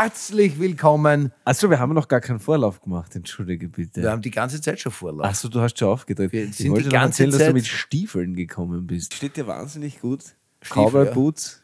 [0.00, 1.32] herzlich willkommen.
[1.44, 4.02] Achso, wir haben noch gar keinen Vorlauf gemacht, entschuldige bitte.
[4.02, 5.24] Wir haben die ganze Zeit schon Vorlauf.
[5.24, 6.32] Achso, du hast schon aufgedrückt.
[6.32, 9.14] Wir Ich wollte die ganze erzählen, dass du Zeit- mit Stiefeln gekommen bist.
[9.14, 10.20] Steht dir wahnsinnig gut.
[10.68, 11.12] Cowboy.
[11.12, 11.62] Boots.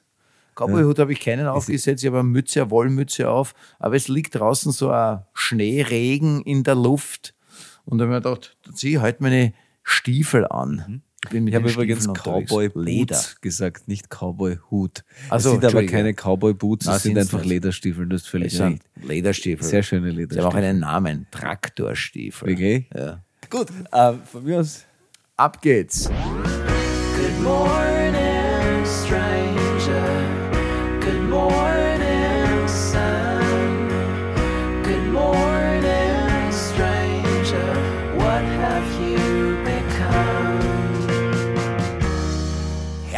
[0.54, 4.34] Cowboyhut habe ich keinen aufgesetzt, ich habe eine Mütze, eine Wollmütze auf, aber es liegt
[4.34, 7.34] draußen so ein Schneeregen in der Luft
[7.84, 11.02] und da habe ich mir gedacht, da ziehe ich heute meine Stiefel an.
[11.24, 12.08] Ich bin mit Ich habe übrigens.
[12.12, 13.14] Cowboy Leder.
[13.14, 15.04] Boots gesagt, nicht Cowboy Hut.
[15.30, 17.48] Ach Es so, sind aber keine Cowboy Boots, Na, es sind einfach nicht.
[17.50, 18.82] Lederstiefel, das ist Es völlig sind recht.
[19.08, 19.64] Lederstiefel.
[19.66, 20.64] Sehr schöne Sie haben auch Lederstiefel.
[20.64, 22.52] einen Namen, Traktorstiefel.
[22.52, 22.86] Okay.
[22.96, 23.22] Ja.
[23.50, 24.84] Gut, äh, von mir aus.
[25.36, 26.08] Ab geht's.
[26.08, 28.01] Good morning,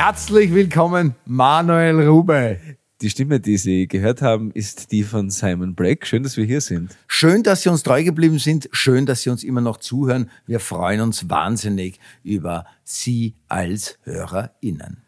[0.07, 2.61] Herzlich willkommen, Manuel Rube.
[3.01, 6.07] Die Stimme, die Sie gehört haben, ist die von Simon Breck.
[6.07, 6.95] Schön, dass wir hier sind.
[7.07, 8.69] Schön, dass Sie uns treu geblieben sind.
[8.71, 10.29] Schön, dass Sie uns immer noch zuhören.
[10.45, 15.05] Wir freuen uns wahnsinnig über Sie als HörerInnen.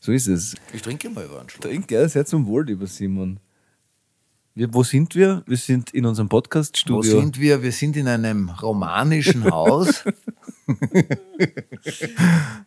[0.00, 0.56] So ist es.
[0.72, 1.62] Ich trinke mal über einen Schluck.
[1.70, 3.38] Trink, ja, sehr zum Wohl, lieber Simon.
[4.56, 5.44] Wir, wo sind wir?
[5.46, 7.20] Wir sind in unserem Wo Podcast-Studio.
[7.20, 7.62] sind wir?
[7.62, 10.02] Wir sind in einem romanischen Haus.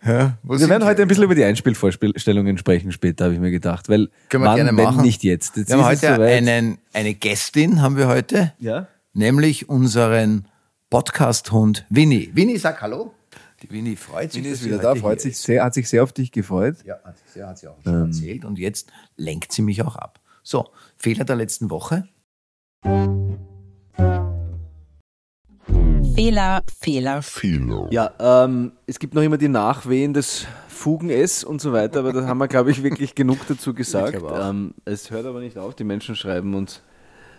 [0.05, 3.89] ja, Wir werden heute ein bisschen über die Einspielvorstellungen sprechen später, habe ich mir gedacht.
[3.89, 5.01] Weil Können wir wann, gerne wenn machen.
[5.01, 5.57] nicht jetzt.
[5.57, 8.87] Jetzt Wir haben heute einen, eine Gästin, haben wir heute, Ja?
[9.13, 10.47] nämlich unseren
[10.89, 12.31] Podcast-Hund Winnie.
[12.33, 13.13] Winnie, sag Hallo.
[13.63, 14.43] Die Winnie freut sich.
[14.43, 16.75] Winnie ist wieder da, freut sich sehr, hat sich sehr auf dich gefreut.
[16.85, 18.45] Ja, hat sie, hat sie auch schon erzählt.
[18.45, 20.19] Und jetzt lenkt sie mich auch ab.
[20.43, 22.07] So, Fehler der letzten Woche.
[26.15, 27.87] Fehler, Fehler, Fehler.
[27.91, 32.25] Ja, ähm, es gibt noch immer die Nachwehen des Fugen-S und so weiter, aber da
[32.25, 34.23] haben wir, glaube ich, wirklich genug dazu gesagt.
[34.33, 36.81] Ähm, es hört aber nicht auf, die Menschen schreiben uns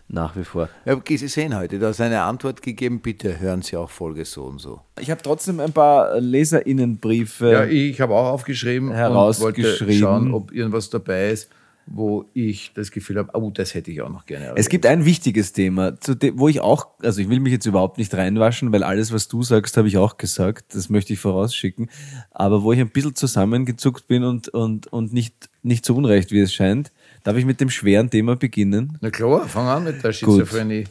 [0.09, 0.69] nach wie vor.
[0.85, 3.01] Ja, okay, Sie sehen heute, du hast eine Antwort gegeben.
[3.01, 4.83] Bitte hören Sie auch Folge so und so.
[5.01, 7.69] Ich habe trotzdem ein paar LeserInnenbriefe.
[7.71, 9.65] ich habe auch aufgeschrieben Herausgeschrieben.
[9.65, 11.51] und wollte schauen, ob irgendwas dabei ist,
[11.87, 14.53] wo ich das Gefühl habe, oh, das hätte ich auch noch gerne.
[14.57, 15.97] Es gibt ein wichtiges Thema,
[16.35, 19.43] wo ich auch, also ich will mich jetzt überhaupt nicht reinwaschen, weil alles, was du
[19.43, 20.75] sagst, habe ich auch gesagt.
[20.75, 21.89] Das möchte ich vorausschicken.
[22.33, 26.41] Aber wo ich ein bisschen zusammengezuckt bin und, und, und nicht, nicht so unrecht, wie
[26.41, 26.91] es scheint,
[27.23, 28.99] darf ich mit dem schweren Thema beginnen.
[29.01, 30.85] Na klar, fang an mit der Schizophrenie.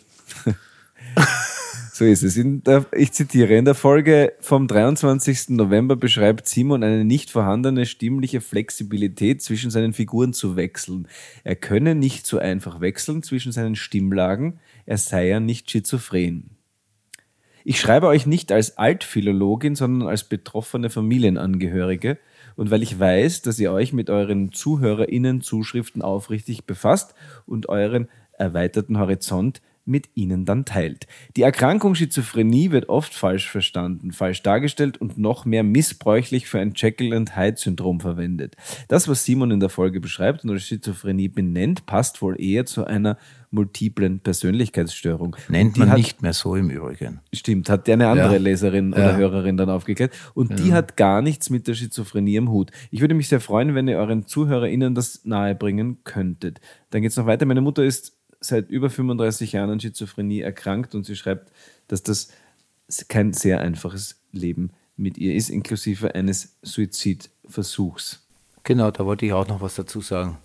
[1.97, 2.37] So ist es.
[2.37, 5.51] Der, ich zitiere, in der Folge vom 23.
[5.51, 11.07] November beschreibt Simon eine nicht vorhandene stimmliche Flexibilität zwischen seinen Figuren zu wechseln.
[11.45, 16.49] Er könne nicht so einfach wechseln zwischen seinen Stimmlagen, er sei ja nicht schizophren.
[17.63, 22.17] Ich schreibe euch nicht als Altphilologin, sondern als betroffene Familienangehörige
[22.57, 28.09] und weil ich weiß, dass ihr euch mit euren ZuhörerInnen Zuschriften aufrichtig befasst und euren
[28.33, 31.07] erweiterten Horizont mit ihnen dann teilt.
[31.37, 36.73] Die Erkrankung Schizophrenie wird oft falsch verstanden, falsch dargestellt und noch mehr missbräuchlich für ein
[36.75, 38.55] Jekyll and Hyde Syndrom verwendet.
[38.87, 42.85] Das, was Simon in der Folge beschreibt und als Schizophrenie benennt, passt wohl eher zu
[42.85, 43.17] einer
[43.51, 45.35] multiplen Persönlichkeitsstörung.
[45.49, 47.19] Nennt Die man hat- nicht mehr so im Übrigen.
[47.33, 48.39] Stimmt, hat eine andere Ja.
[48.39, 49.15] Leserin oder Ja.
[49.17, 50.11] Hörerin dann aufgeklärt.
[50.33, 52.71] Und die hat gar nichts mit der Schizophrenie im Hut.
[52.91, 56.59] Ich würde mich sehr freuen, wenn ihr euren ZuhörerInnen das nahebringen könntet.
[56.89, 57.45] Dann geht's noch weiter.
[57.45, 61.51] Meine Mutter ist seit über 35 Jahren an Schizophrenie erkrankt und sie schreibt,
[61.87, 62.29] dass das
[63.07, 68.21] kein sehr einfaches Leben mit ihr ist, inklusive eines Suizidversuchs.
[68.63, 70.37] Genau, da wollte ich auch noch was dazu sagen.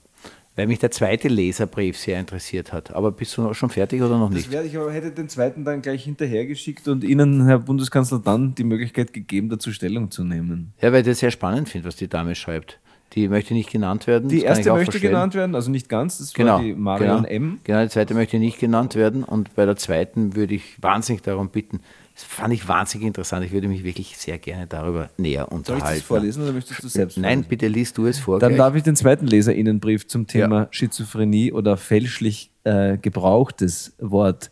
[0.57, 2.93] Weil mich der zweite Leserbrief sehr interessiert hat.
[2.93, 4.51] Aber bist du noch schon fertig oder noch Das nicht?
[4.51, 8.65] werde ich aber hätte den zweiten dann gleich hinterhergeschickt und Ihnen, Herr Bundeskanzler, dann die
[8.65, 10.75] Möglichkeit gegeben, dazu Stellung zu nehmen.
[10.83, 12.81] Ja, weil ich das sehr spannend finde, was die Dame schreibt.
[13.15, 14.29] Die möchte nicht genannt werden.
[14.29, 15.11] Die erste möchte verstehen.
[15.11, 16.55] genannt werden, also nicht ganz, das Genau.
[16.55, 17.29] war die Marion genau.
[17.29, 17.59] M.
[17.65, 19.25] Genau, die zweite möchte nicht genannt werden.
[19.25, 21.81] Und bei der zweiten würde ich wahnsinnig darum bitten.
[22.15, 23.45] Das fand ich wahnsinnig interessant.
[23.47, 25.87] Ich würde mich wirklich sehr gerne darüber näher Soll unterhalten.
[25.95, 27.49] ich das vorlesen oder möchtest du selbst Nein, vorlesen?
[27.49, 28.39] bitte liest du es vor.
[28.39, 28.59] Dann gleich.
[28.59, 30.69] darf ich den zweiten Leserinnenbrief zum Thema Ja.
[30.71, 34.51] Schizophrenie oder fälschlich äh, gebrauchtes Wort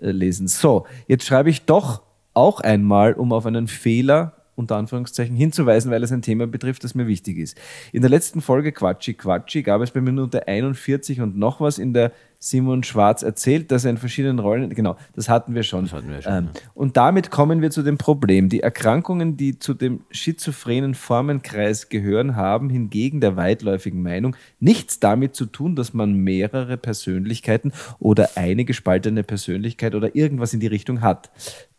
[0.00, 0.48] äh, lesen.
[0.48, 2.02] So, jetzt schreibe ich doch
[2.32, 6.94] auch einmal, um auf einen Fehler unter Anführungszeichen hinzuweisen, weil es ein Thema betrifft, das
[6.94, 7.56] mir wichtig ist.
[7.92, 11.92] In der letzten Folge Quatschi Quatschi gab es bei Minute 41 und noch was in
[11.92, 12.12] der
[12.42, 15.92] Simon Schwarz erzählt, dass er in verschiedenen Rollen, genau, das hatten wir schon.
[15.92, 18.48] hatten wir schon, Ähm, und damit kommen wir zu dem Problem.
[18.48, 25.34] Die Erkrankungen, die zu dem schizophrenen Formenkreis gehören, haben hingegen der weitläufigen Meinung nichts damit
[25.34, 31.02] zu tun, dass man mehrere Persönlichkeiten oder eine gespaltene Persönlichkeit oder irgendwas in die Richtung
[31.02, 31.30] hat.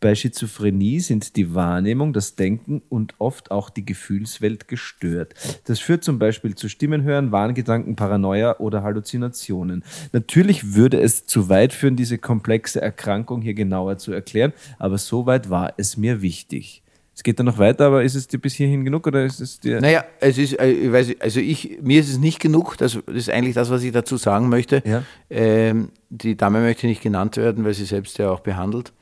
[0.01, 5.35] Bei Schizophrenie sind die Wahrnehmung, das Denken und oft auch die Gefühlswelt gestört.
[5.65, 9.83] Das führt zum Beispiel zu Stimmenhören, Wahngedanken, Paranoia oder Halluzinationen.
[10.11, 15.49] Natürlich würde es zu weit führen, diese komplexe Erkrankung hier genauer zu erklären, aber soweit
[15.49, 16.83] war es mir wichtig.
[17.13, 19.59] Es geht dann noch weiter, aber ist es dir bis hierhin genug oder ist es
[19.59, 19.81] dir.
[19.81, 23.29] Naja, es ist, äh, ich weiß, also ich, mir ist es nicht genug, das, ist
[23.29, 24.81] eigentlich das, was ich dazu sagen möchte.
[24.85, 25.03] Ja.
[25.29, 28.93] Ähm, die Dame möchte nicht genannt werden, weil sie selbst ja auch behandelt.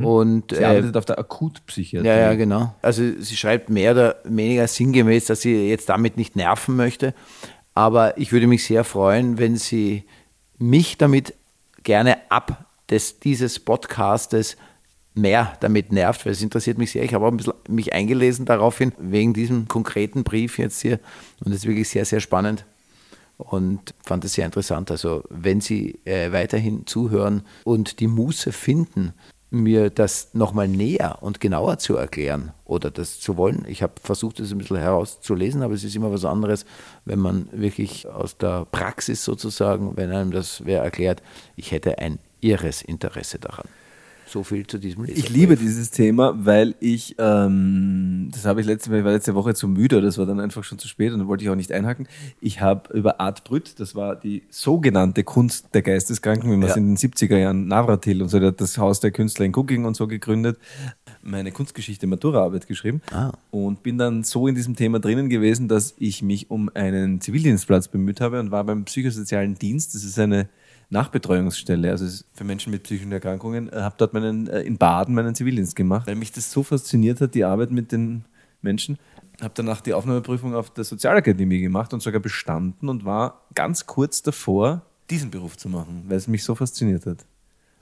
[0.00, 2.06] Und, Sie äh, arbeitet auf der Akutpsychiatrie.
[2.06, 2.74] ja, ja, genau.
[2.82, 7.14] Also sie schreibt mehr oder weniger sinngemäß, dass sie jetzt damit nicht nerven möchte.
[7.74, 10.04] Aber ich würde mich sehr freuen, wenn sie
[10.58, 11.34] mich damit
[11.82, 14.56] gerne ab des, dieses Podcastes
[15.14, 17.02] mehr damit nervt, weil es interessiert mich sehr.
[17.04, 21.00] Ich habe auch ein bisschen mich eingelesen daraufhin, wegen diesem konkreten Brief jetzt hier.
[21.44, 22.64] Und es ist wirklich sehr, sehr spannend
[23.36, 24.90] und fand es sehr interessant.
[24.90, 29.12] Also wenn Sie äh, weiterhin zuhören und die Muße finden,
[29.50, 33.64] mir das nochmal näher und genauer zu erklären oder das zu wollen.
[33.66, 36.66] Ich habe versucht, das ein bisschen herauszulesen, aber es ist immer was anderes,
[37.04, 41.22] wenn man wirklich aus der Praxis sozusagen, wenn einem das wer erklärt,
[41.56, 43.68] ich hätte ein irres Interesse daran.
[44.30, 45.24] So viel zu diesem Leserbrief.
[45.24, 49.54] Ich liebe dieses Thema, weil ich, ähm, das habe ich letzte, ich war letzte Woche
[49.54, 51.72] zu müde, das war dann einfach schon zu spät und dann wollte ich auch nicht
[51.72, 52.06] einhaken.
[52.40, 56.74] Ich habe über Art Brütt, das war die sogenannte Kunst der Geisteskranken, wie man es
[56.74, 56.76] Ja.
[56.82, 59.86] in den 70er Jahren, Navratil und so, der hat das Haus der Künstler in Cooking
[59.86, 60.58] und so gegründet,
[61.22, 63.32] meine Kunstgeschichte Maturaarbeit geschrieben Ah.
[63.50, 67.88] und bin dann so in diesem Thema drinnen gewesen, dass ich mich um einen Zivildienstplatz
[67.88, 69.94] bemüht habe und war beim psychosozialen Dienst.
[69.94, 70.48] Das ist eine
[70.90, 75.76] Nachbetreuungsstelle, also für Menschen mit psychischen Erkrankungen, habe dort meinen, äh, in Baden meinen Zivildienst
[75.76, 78.24] gemacht, weil mich das so fasziniert hat, die Arbeit mit den
[78.62, 78.98] Menschen.
[79.40, 84.22] Habe danach die Aufnahmeprüfung auf der Sozialakademie gemacht und sogar bestanden und war ganz kurz
[84.22, 87.24] davor, diesen Beruf zu machen, weil es mich so fasziniert hat.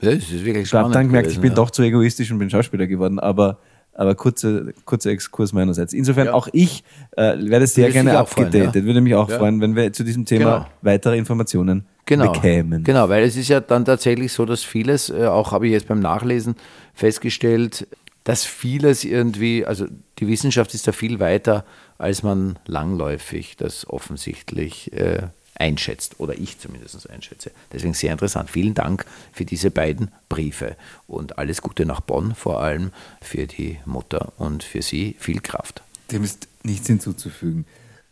[0.01, 0.95] Ja, das ist wirklich Ich habe spannend.
[0.95, 1.55] dann gemerkt, ich bin ja.
[1.55, 3.57] doch zu egoistisch und bin Schauspieler geworden, aber,
[3.93, 5.93] aber kurzer, kurzer Exkurs meinerseits.
[5.93, 6.33] Insofern Ja.
[6.33, 6.83] auch ich
[7.15, 8.83] äh, werde sehr gerne abgedatet, ja.
[8.83, 9.37] würde mich auch Ja.
[9.39, 10.65] freuen, wenn wir zu diesem Thema Genau.
[10.83, 12.83] weitere Informationen genau, bekämen.
[12.83, 15.87] Genau, weil es ist ja dann tatsächlich so, dass vieles, äh, auch habe ich jetzt
[15.87, 16.55] beim Nachlesen
[16.95, 17.87] festgestellt,
[18.23, 19.85] dass vieles irgendwie, also
[20.19, 21.63] die Wissenschaft ist da viel weiter,
[21.97, 27.51] als man langläufig das offensichtlich äh, einschätzt oder ich zumindest einschätze.
[27.71, 28.49] Deswegen sehr interessant.
[28.49, 30.75] Vielen Dank für diese beiden Briefe
[31.07, 35.81] und alles Gute nach Bonn, vor allem für die Mutter und für Sie viel Kraft.
[36.11, 37.65] Dem ist nichts hinzuzufügen.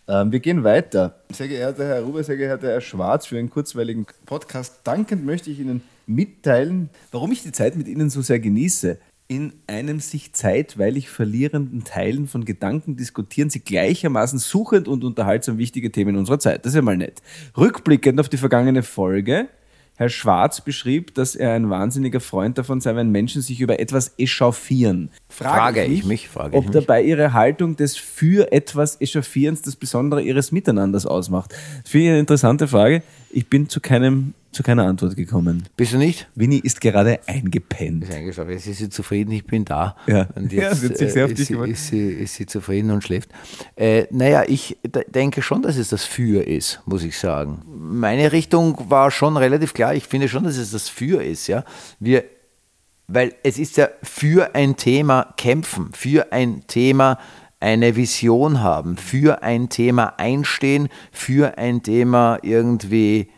[0.08, 1.16] Ähm, wir gehen weiter.
[1.32, 5.60] Sehr geehrter Herr Ruber, sehr geehrter Herr Schwarz, für einen kurzweiligen Podcast dankend möchte ich
[5.60, 9.00] Ihnen mitteilen, warum ich die Zeit mit Ihnen so sehr genieße.
[9.28, 15.92] In einem sich zeitweilig verlierenden Teilen von Gedanken diskutieren Sie gleichermaßen suchend und unterhaltsam wichtige
[15.92, 16.64] Themen unserer Zeit.
[16.64, 17.24] Das ist ja mal nett.
[17.58, 19.48] Rückblickend auf die vergangene Folge
[19.98, 24.14] Herr Schwarz beschrieb, dass er ein wahnsinniger Freund davon sei, wenn Menschen sich über etwas
[24.18, 25.10] echauffieren.
[25.36, 26.86] Frage ich mich, frage ob ich mich.
[26.86, 31.52] dabei ihre Haltung des für etwas Echauffierens das Besondere ihres Miteinanders ausmacht.
[31.84, 33.04] Das finde ich eine interessante Frage.
[33.32, 35.68] Ich bin zu, keinem, zu keiner Antwort gekommen.
[35.76, 36.30] Bist du nicht?
[36.36, 38.06] Winnie ist gerade eingepennt.
[38.06, 38.52] ist eingeschlafen.
[38.52, 39.98] Jetzt ist sie zufrieden, ich bin da.
[40.08, 40.28] Ja.
[40.36, 42.36] Und Ja, jetzt sie hat sich sehr auf äh, dich ist, sie, ist, sie, ist
[42.36, 43.30] sie zufrieden und schläft.
[43.76, 44.78] Äh, naja, ich
[45.14, 47.62] denke schon, dass es das Für ist, muss ich sagen.
[47.68, 49.94] Meine Richtung war schon relativ klar.
[49.94, 51.48] Ich finde schon, dass es das Für ist.
[51.48, 51.66] Ja?
[52.00, 52.24] Wir,
[53.08, 57.18] weil es ist ja für ein Thema kämpfen, für ein Thema
[57.60, 63.30] eine Vision haben, für ein Thema einstehen, für ein Thema irgendwie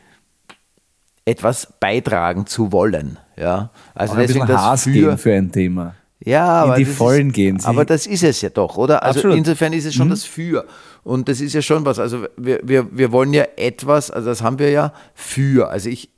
[1.25, 3.18] etwas beitragen zu wollen.
[3.36, 5.95] Ja, also Auch ein bisschen Hass geben für ein Thema.
[6.19, 7.59] ja, aber die das Vollen ist, gehen.
[7.59, 9.04] Sie- Aber das ist es ja doch, oder?
[9.04, 9.36] Also Absolut.
[9.36, 9.40] Mhm.
[9.40, 10.66] insofern ist es schon das Für.
[11.04, 12.00] Und das ist ja schon was.
[12.00, 15.69] Also wir, wir, wir wollen ja etwas, also das haben wir ja für.
[15.69, 16.09] Also ich,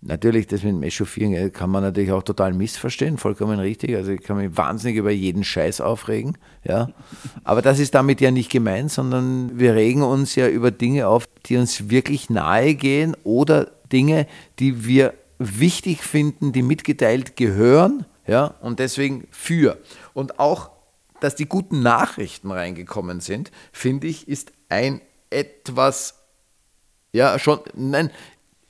[0.00, 3.96] natürlich, das mit dem Echauffieren kann man natürlich auch total missverstehen, vollkommen richtig.
[3.96, 6.90] Also ich kann mich wahnsinnig über jeden Scheiß aufregen, ja.
[7.44, 11.28] Aber das ist damit ja nicht gemeint, sondern wir regen uns ja über Dinge auf,
[11.46, 14.26] die uns wirklich nahe gehen oder Dinge,
[14.58, 19.78] die wir wichtig finden, die mitgeteilt gehören, ja, und deswegen für.
[20.14, 20.70] Und auch,
[21.20, 25.00] dass die guten Nachrichten reingekommen sind, finde ich, ist ein
[25.30, 26.14] etwas,
[27.12, 28.10] ja, schon, nein,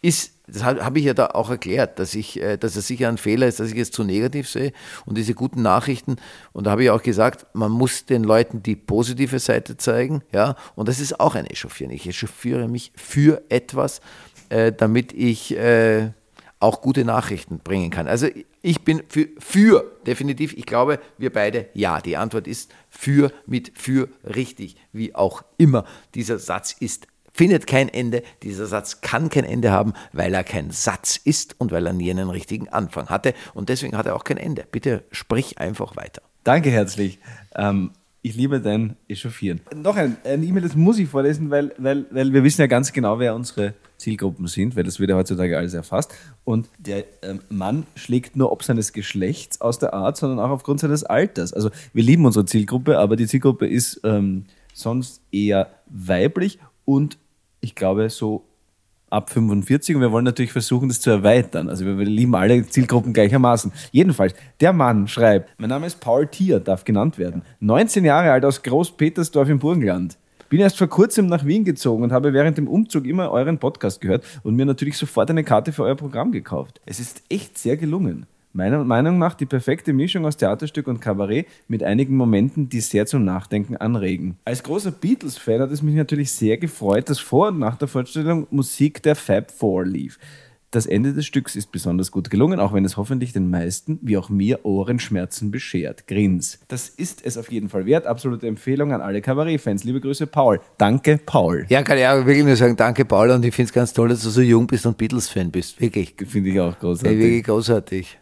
[0.01, 3.09] ist, das habe hab ich ja da auch erklärt, dass ich, äh, dass es sicher
[3.09, 4.73] ein Fehler ist, dass ich es zu negativ sehe
[5.05, 6.17] und diese guten Nachrichten,
[6.52, 10.57] und da habe ich auch gesagt, man muss den Leuten die positive Seite zeigen, ja,
[10.75, 11.93] und das ist auch ein Echauffieren.
[11.93, 14.00] Ich echauffiere mich für etwas,
[14.49, 16.11] äh, damit ich äh,
[16.61, 18.09] auch gute Nachrichten bringen kann.
[18.09, 18.26] Also
[18.62, 23.73] ich bin für, für, definitiv, ich glaube, wir beide, ja, die Antwort ist für, mit
[23.76, 25.85] für, richtig, wie auch immer.
[26.14, 27.07] Dieser Satz ist
[27.38, 28.25] findet kein Ende.
[28.42, 32.11] Dieser Satz kann kein Ende haben, weil er kein Satz ist und weil er nie
[32.11, 33.33] einen richtigen Anfang hatte.
[33.54, 34.64] Und deswegen hat er auch kein Ende.
[34.71, 36.21] Bitte sprich einfach weiter.
[36.42, 37.21] Danke herzlich.
[37.54, 37.92] Ähm,
[38.23, 39.61] ich liebe dein Echauffieren.
[39.73, 42.92] Noch ein, ein E-Mail, das muss ich vorlesen, weil, weil, weil wir wissen ja ganz
[42.92, 46.12] genau, wer unsere Zielgruppen sind, weil das wird ja heutzutage alles erfasst.
[46.42, 50.80] Und der ähm, Mann schlägt nur ob seines Geschlechts aus der Art, sondern auch aufgrund
[50.80, 51.52] seines Alters.
[51.52, 57.16] Also wir lieben unsere Zielgruppe, aber die Zielgruppe ist ähm, sonst eher weiblich und
[57.61, 58.45] ich glaube so
[59.11, 61.69] ab 45 und wir wollen natürlich versuchen, das zu erweitern.
[61.69, 63.73] Also wir lieben alle Zielgruppen gleichermaßen.
[63.91, 67.43] Jedenfalls, der Mann schreibt, mein Name ist Paul Thier, darf genannt werden.
[67.61, 70.19] 19 Jahre alt aus Großpetersdorf im Burgenland.
[70.50, 74.00] Bin erst vor kurzem nach Wien gezogen und habe während dem Umzug immer euren Podcast
[74.00, 76.81] gehört und mir natürlich sofort eine Karte für euer Programm gekauft.
[76.87, 78.27] Es ist echt sehr gelungen.
[78.59, 83.07] Meiner Meinung nach die perfekte Mischung aus Theaterstück und Kabarett mit einigen Momenten, die sehr
[83.07, 84.37] zum Nachdenken anregen.
[84.45, 88.49] Als großer Beatles-Fan hat es mich natürlich sehr gefreut, dass vor und nach der Vorstellung
[88.50, 90.19] Musik der Fab Four lief.
[90.73, 94.17] Das Ende des Stücks ist besonders gut gelungen, auch wenn es hoffentlich den meisten, wie
[94.17, 96.09] auch mir, Ohrenschmerzen beschert.
[96.09, 96.59] Grins.
[96.67, 98.09] Das ist es auf jeden Fall wert.
[98.09, 99.85] Absolute Empfehlung an alle Kabarett-Fans.
[99.85, 100.59] Liebe Grüße, Paul.
[100.79, 101.65] Danke, Paul.
[101.69, 104.09] Ja, kann ich auch wirklich nur sagen, danke Paul und ich finde es ganz toll,
[104.09, 105.81] dass du so jung bist und Beatles-Fan bist.
[105.81, 106.17] Wirklich.
[106.27, 107.19] Finde ich auch Ja, großartig.
[107.21, 108.19] wirklich großartig.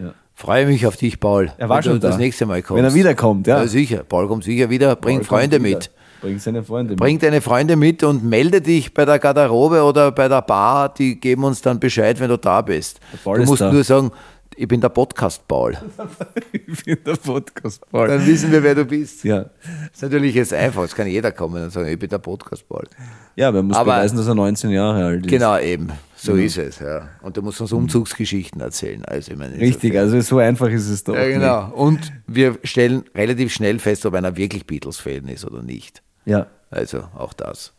[0.00, 0.14] Ja.
[0.34, 1.50] Freue mich auf dich, Paul.
[1.58, 2.18] Er war wenn schon du das da.
[2.18, 2.78] nächste Mal kommst.
[2.78, 3.58] Wenn er wiederkommt, ja.
[3.62, 4.04] Ja, sicher.
[4.08, 4.94] Paul kommt sicher wieder.
[4.96, 5.90] Bring Paul Freunde mit.
[6.20, 7.00] Bring seine Freunde mit.
[7.00, 10.94] Bring deine Freunde mit und melde dich bei der Garderobe oder bei der Bar.
[10.94, 13.00] Die geben uns dann Bescheid, wenn du da bist.
[13.24, 13.72] Du musst da.
[13.72, 14.12] nur sagen,
[14.56, 15.76] ich bin der Podcast-Paul.
[16.52, 18.08] Ich bin der Podcast, Paul.
[18.08, 19.24] Dann wissen wir, wer du bist.
[19.24, 19.42] Ja.
[19.44, 19.50] Das
[19.94, 20.82] ist natürlich jetzt einfach.
[20.84, 22.84] Es kann jeder kommen und sagen, ich bin der Podcast-Paul.
[23.36, 25.30] ja, man muss Aber- beweisen, dass er 19 Jahre alt ist.
[25.30, 25.88] Genau, eben.
[26.20, 26.80] So ist es.
[26.80, 27.08] Ja.
[27.22, 29.04] Und du musst uns Umzugsgeschichten erzählen.
[29.04, 31.14] Also, ich meine, Richtig, also so einfach ist es doch.
[31.14, 31.70] Ja, genau.
[31.72, 35.78] Und wir stellen relativ schnell fest, ob einer wirklich Beatles-Fan ist oder nicht.
[35.78, 36.02] Nicht.
[36.24, 37.72] Ja, Also auch das.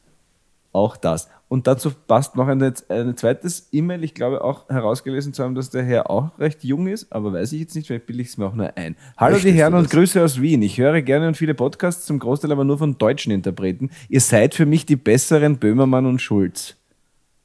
[0.72, 1.27] auch das.
[1.50, 4.03] Und dazu passt noch ein, ein zweites E-Mail.
[4.03, 7.51] Ich glaube auch herausgelesen zu haben, dass der Herr auch recht jung ist, aber weiß
[7.53, 8.96] ich jetzt nicht, vielleicht bilde ich es mir auch nur ein.
[9.17, 9.89] Hallo Möchtest die Herren und?
[9.89, 10.62] Grüße aus Wien.
[10.62, 13.89] Ich höre gerne und viele Podcasts, zum Großteil aber nur von deutschen Interpreten.
[14.08, 16.75] Ihr seid für mich die besseren Böhmermann und Schulz.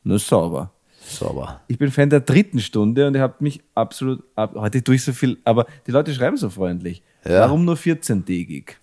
[0.05, 0.71] Nur sauber.
[1.07, 1.61] Sauber.
[1.69, 4.55] Ich bin Fan der dritten Stunde und ihr habt mich absolut ab.
[4.57, 7.03] Heute tue ich so viel, aber die Leute schreiben so freundlich.
[7.25, 7.41] Ja.
[7.41, 8.77] Warum nur 14-tägig?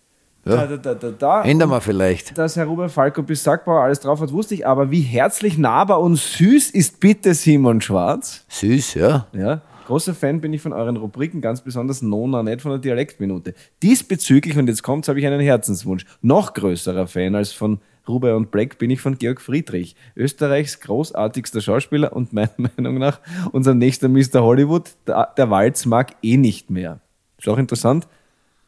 [0.45, 0.65] Ja.
[0.65, 1.43] Da, da, da, da.
[1.43, 2.37] Ändern wir vielleicht.
[2.37, 6.01] Dass Herr Robert Falco bis Sackbauer alles drauf hat, wusste ich, aber wie herzlich nahbar
[6.01, 8.45] und süß ist bitte Simon Schwarz?
[8.49, 9.27] Süß, ja.
[9.33, 9.61] Ja.
[9.85, 13.53] Großer Fan bin ich von euren Rubriken, ganz besonders Nona, nicht von der Dialektminute.
[13.83, 16.05] Diesbezüglich, und jetzt kommt's, habe ich einen Herzenswunsch.
[16.21, 21.61] Noch größerer Fan als von Ruber und Black bin ich von Georg Friedrich, Österreichs großartigster
[21.61, 23.19] Schauspieler und meiner Meinung nach
[23.51, 24.41] unser nächster Mr.
[24.41, 24.89] Hollywood.
[25.07, 26.99] Der, Walz mag eh nicht mehr.
[27.37, 28.07] Ist auch interessant,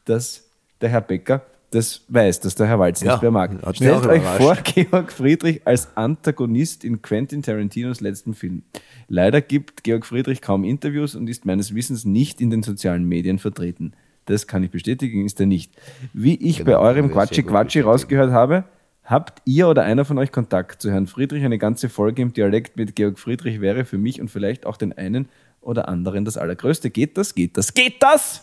[0.04, 0.44] dass
[0.80, 1.42] der Herr Becker
[1.74, 3.50] das weiß, dass der Herr Walz Ja, nicht mehr mag.
[3.74, 8.62] Stellt euch vor, Georg Friedrich als Antagonist in Quentin Tarantinos letzten Film.
[9.08, 13.40] Leider gibt Georg Friedrich kaum Interviews und ist meines Wissens nicht in den sozialen Medien
[13.40, 13.92] vertreten.
[14.26, 15.72] Das kann ich bestätigen, ist er nicht.
[16.12, 18.64] Wie ich Genau, bei eurem Quatschi Quatschi rausgehört habe,
[19.04, 21.44] habt ihr oder einer von euch Kontakt zu Herrn Friedrich?
[21.44, 24.92] Eine ganze Folge im Dialekt mit Georg Friedrich wäre für mich und vielleicht auch den
[24.96, 25.28] einen
[25.60, 26.90] oder anderen das Allergrößte.
[26.90, 27.34] Geht das?
[27.34, 27.74] Geht das?
[27.74, 28.42] Geht das?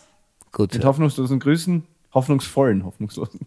[0.50, 0.74] Gut.
[0.74, 3.40] Mit hoffnungslosen Grüßen, hoffnungsvollen, hoffnungslosen.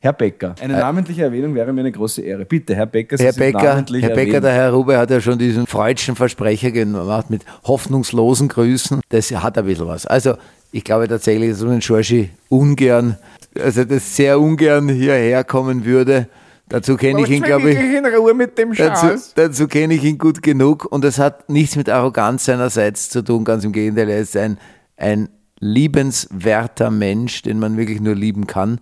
[0.00, 2.44] Herr Becker, eine namentliche Erwähnung wäre mir eine große Ehre.
[2.44, 4.44] Bitte, Herr Becker, Sie Herr sind Becker, namentlich Herr Becker, erwähnt.
[4.44, 9.00] der Herr Rube hat ja schon diesen freudschen Versprecher gemacht mit hoffnungslosen Grüßen.
[9.08, 10.06] Das hat ein bisschen was.
[10.06, 10.34] Also,
[10.72, 13.16] ich glaube tatsächlich, dass ein Schorschi ungern,
[13.58, 16.28] also das sehr ungern hierher kommen würde.
[16.70, 17.78] Dazu kenne ich ihn, glaube ich.
[17.78, 21.74] in Ruhe mit dem Dazu, dazu kenne ich ihn gut genug und es hat nichts
[21.74, 24.56] mit Arroganz seinerseits zu tun, ganz im Gegenteil, er ist ein,
[24.96, 28.80] ein liebenswerter Mensch, den man wirklich nur lieben kann.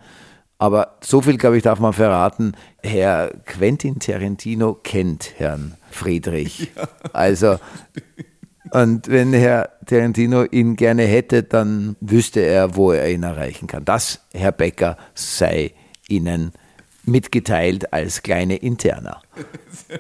[0.59, 2.53] Aber so viel, glaube ich, darf man verraten.
[2.83, 6.71] Herr Quentin Tarantino kennt Herrn Friedrich.
[7.15, 7.59] Also,
[8.71, 13.85] und wenn Herr Tarantino ihn gerne hätte, dann wüsste er, wo er ihn erreichen kann.
[13.87, 15.73] Das, Herr Becker, sei
[16.07, 16.53] Ihnen
[17.09, 19.21] mitgeteilt als kleine Interna.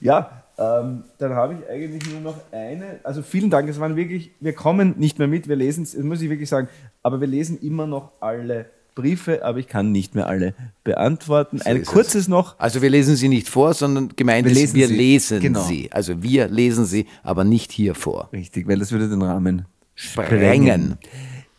[0.00, 3.00] Ja, ähm, dann habe ich eigentlich nur noch eine.
[3.02, 6.02] Also vielen Dank, es waren wirklich, wir kommen nicht mehr mit, wir lesen es, das
[6.04, 6.68] muss ich wirklich sagen,
[7.02, 10.54] aber wir lesen immer noch alle Briefe, aber ich kann nicht mehr alle
[10.84, 11.60] beantworten.
[11.62, 11.88] Ein ist es.
[11.88, 12.58] kurzes noch.
[12.58, 14.96] Also wir lesen sie nicht vor, sondern gemeint Wir lesen wir sie.
[14.96, 15.62] lesen Genau.
[15.62, 15.90] sie.
[15.92, 18.28] Also wir lesen sie, aber nicht hier vor.
[18.32, 20.98] Richtig, weil das würde den Rahmen Sprengen.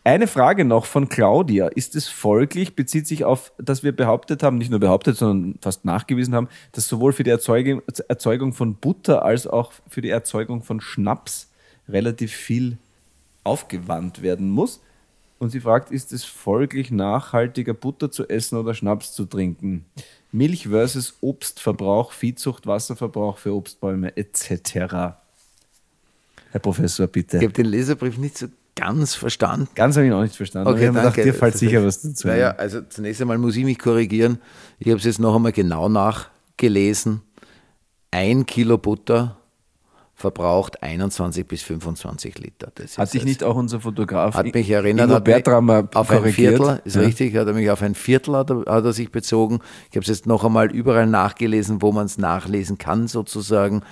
[0.07, 1.67] Eine Frage noch von Claudia.
[1.67, 5.83] Ist es folglich, bezieht sich auf, dass wir behauptet haben, nicht nur behauptet, sondern fast
[5.83, 10.63] nachgewiesen haben, dass sowohl für die Erzeugung, Erzeugung von Butter als auch für die Erzeugung
[10.63, 11.51] von Schnaps
[11.89, 12.77] relativ viel
[13.43, 14.79] aufgewandt werden muss.
[15.39, 19.83] Und sie fragt, ist es folglich nachhaltiger, Butter zu essen oder Schnaps zu trinken?
[20.31, 24.71] Milch versus Obstverbrauch, Viehzucht, Wasserverbrauch für Obstbäume etc.
[24.73, 25.17] Herr
[26.61, 27.39] Professor, bitte.
[27.39, 28.47] Ich habe den Leserbrief nicht so
[28.77, 29.67] ganz verstanden.
[29.75, 30.67] Ganz habe ich noch nicht verstanden.
[30.69, 32.27] aber ich habe gedacht, dir fällt sicher was dazu.
[32.27, 34.39] Naja, also zunächst einmal muss ich mich korrigieren.
[34.79, 37.21] Ich habe es jetzt noch einmal genau nachgelesen.
[38.11, 39.37] Ein Kilo Butter
[40.15, 42.71] verbraucht 21 bis 25 Liter.
[42.73, 46.09] Das Hat sich nicht auch unser Fotograf hat mich erinnert, hat mich Bertram mal auf
[46.09, 46.23] ein?
[46.33, 47.01] Viertel, ist Ja.
[47.03, 49.59] richtig, hat er mich auf ein Viertel hat er, hat er sich bezogen.
[49.91, 53.83] Ich habe es jetzt noch einmal überall nachgelesen, wo man es nachlesen kann sozusagen.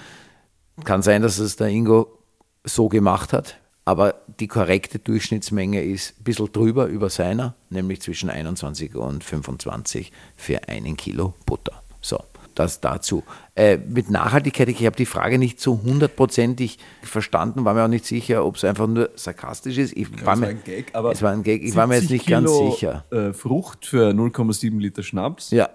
[0.84, 2.18] Kann sein, dass es der Ingo
[2.64, 8.30] so gemacht hat, aber die korrekte Durchschnittsmenge ist ein bisschen drüber über seiner, nämlich zwischen
[8.30, 11.84] 21 und 25 für einen Kilo Butter.
[12.02, 12.20] So,
[12.56, 13.24] das dazu.
[13.56, 18.06] Äh, mit Nachhaltigkeit, ich habe die Frage nicht so hundertprozentig verstanden, war mir auch nicht
[18.06, 19.96] sicher, ob es einfach nur sarkastisch ist.
[19.96, 21.96] Ich war Es mir, war ein Gag, aber es war ein Gag, ich war mir
[21.96, 23.06] jetzt 70 nicht ganz Kilo, sicher.
[23.12, 25.52] Äh, Frucht für 0,7 Liter Schnaps.
[25.52, 25.70] Ja,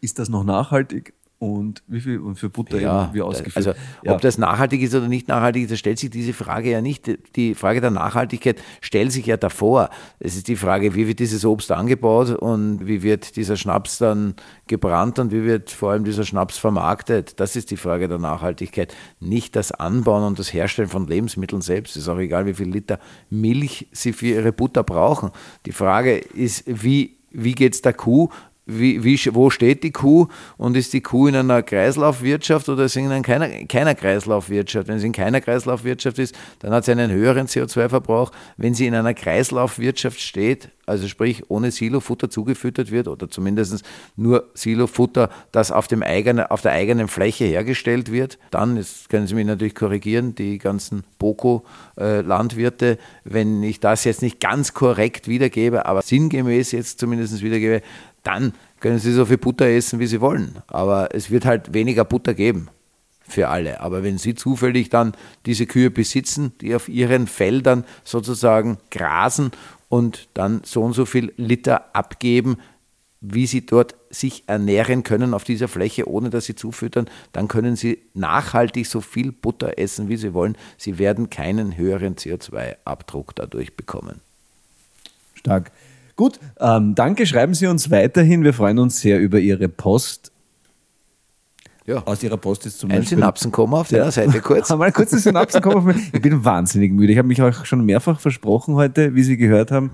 [0.00, 1.14] Ist das noch nachhaltig?
[1.40, 3.56] Und wie viel und für Butter Ja, eben, wie ausgeführt?
[3.56, 3.70] also
[4.02, 4.12] ja.
[4.12, 7.08] ob das nachhaltig ist oder nicht nachhaltig ist, da stellt sich diese Frage ja nicht.
[7.36, 9.90] Die Frage der Nachhaltigkeit stellt sich ja davor.
[10.18, 14.34] Es ist die Frage, wie wird dieses Obst angebaut und wie wird dieser Schnaps dann
[14.66, 17.38] gebrannt und wie wird vor allem dieser Schnaps vermarktet.
[17.38, 18.92] Das ist die Frage der Nachhaltigkeit.
[19.20, 21.94] Nicht das Anbauen und das Herstellen von Lebensmitteln selbst.
[21.94, 22.98] Es ist auch egal, wie viel Liter
[23.30, 25.30] Milch sie für ihre Butter brauchen.
[25.66, 28.28] Die Frage ist, wie, wie geht es der Kuh?
[28.68, 32.92] Wie, wie, wo steht die Kuh und ist die Kuh in einer Kreislaufwirtschaft oder ist
[32.92, 34.88] sie in keiner, keiner Kreislaufwirtschaft?
[34.88, 38.30] Wenn sie in keiner Kreislaufwirtschaft ist, dann hat sie einen höheren CO2-Verbrauch.
[38.58, 43.82] Wenn sie in einer Kreislaufwirtschaft steht, also sprich ohne Silofutter zugefüttert wird oder zumindest
[44.16, 49.26] nur Silofutter, das auf, dem eigenen, auf der eigenen Fläche hergestellt wird, dann, jetzt können
[49.26, 55.86] Sie mich natürlich korrigieren, die ganzen Boko-Landwirte, wenn ich das jetzt nicht ganz korrekt wiedergebe,
[55.86, 57.82] aber sinngemäß jetzt zumindest wiedergebe,
[58.28, 60.58] dann können Sie so viel Butter essen, wie Sie wollen.
[60.66, 62.68] Aber es wird halt weniger Butter geben
[63.26, 63.80] für alle.
[63.80, 65.14] Aber wenn Sie zufällig dann
[65.46, 69.50] diese Kühe besitzen, die auf ihren Feldern sozusagen grasen
[69.88, 72.58] und dann so und so viel Liter abgeben,
[73.20, 77.74] wie sie dort sich ernähren können auf dieser Fläche, ohne dass sie zufüttern, dann können
[77.74, 80.56] sie nachhaltig so viel Butter essen, wie sie wollen.
[80.76, 84.20] Sie werden keinen höheren CO2-Abdruck dadurch bekommen.
[85.34, 85.72] Stark.
[86.18, 87.26] Gut, ähm, danke.
[87.26, 88.42] Schreiben Sie uns weiterhin.
[88.42, 90.32] Wir freuen uns sehr über Ihre Post.
[91.86, 92.02] Ja.
[92.06, 93.18] Aus Ihrer Post ist zum Ein Beispiel.
[93.18, 94.68] Synapsenkomma auf deiner Seite kurz.
[94.70, 96.12] Mal kurz die Synapsen kommen auf mich.
[96.12, 97.12] Ich bin wahnsinnig müde.
[97.12, 99.92] Ich habe mich auch schon mehrfach versprochen heute, wie Sie gehört haben.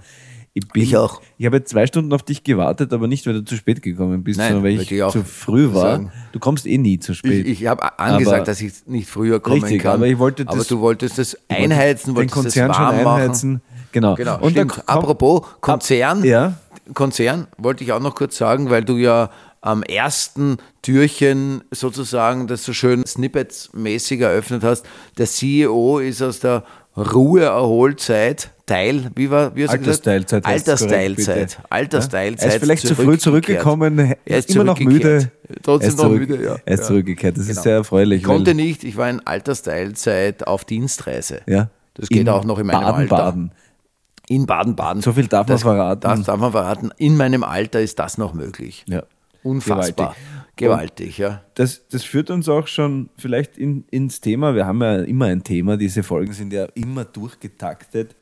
[0.55, 1.21] Ich, bin, Ich auch.
[1.37, 4.25] Ich habe jetzt zwei Stunden auf dich gewartet, aber nicht, weil du zu spät gekommen
[4.25, 5.83] bist, Nein, sondern weil ich, ich zu früh war.
[5.83, 6.13] sagen.
[6.33, 7.45] Du kommst eh nie zu spät.
[7.47, 9.95] Ich, ich habe angesagt, Aber- dass ich nicht früher kommen Richtig, kann.
[9.97, 12.97] aber ich wollte aber das- du wolltest das einheizen, den wolltest Konzern das schon warm
[13.07, 13.53] einheizen.
[13.55, 13.63] machen.
[13.95, 14.17] Genau.
[14.17, 14.73] Genau, Und stimmt.
[14.73, 16.55] kommt- Apropos Konzern, Ja.
[16.93, 19.31] Konzern wollte ich auch noch kurz sagen, weil du ja
[19.63, 24.85] am ersten Türchen sozusagen das so schön Snippets-mäßig eröffnet hast.
[25.17, 26.65] Der CEO ist aus der
[26.97, 29.71] Ruhe-Erholzeit, Teil, wie war, wie hast?
[29.73, 31.59] Altersteilzeit Altersteilzeit.
[31.69, 32.49] Altersteilzeit.
[32.49, 35.31] Er ist vielleicht zu früh zurückgekommen, Er ist immer noch müde.
[35.63, 36.57] Trotzdem er ist noch müde, ja.
[36.65, 36.87] Er ist Ja.
[36.87, 37.37] zurückgekehrt.
[37.37, 37.63] Das ist Genau.
[37.63, 38.21] sehr erfreulich.
[38.23, 41.41] Ich konnte nicht, ich war in Altersteilzeit auf Dienstreise.
[41.47, 41.69] Ja.
[41.95, 43.17] Das geht In auch noch in meinem Baden, Alter.
[43.17, 43.53] Baden.
[44.29, 45.03] In Baden-Baden.
[45.03, 46.01] So viel darf man das, verraten.
[46.01, 46.91] Das darf man verraten.
[46.97, 48.85] In meinem Alter ist das noch möglich.
[48.89, 49.03] Ja.
[49.43, 50.15] Unfassbar.
[50.57, 50.57] Gewaltig.
[50.57, 51.43] Gewaltig, ja.
[51.55, 54.55] Das, das führt uns auch schon vielleicht in, ins Thema.
[54.55, 55.77] Wir haben ja immer ein Thema.
[55.77, 58.15] Diese Folgen sind ja immer durchgetaktet.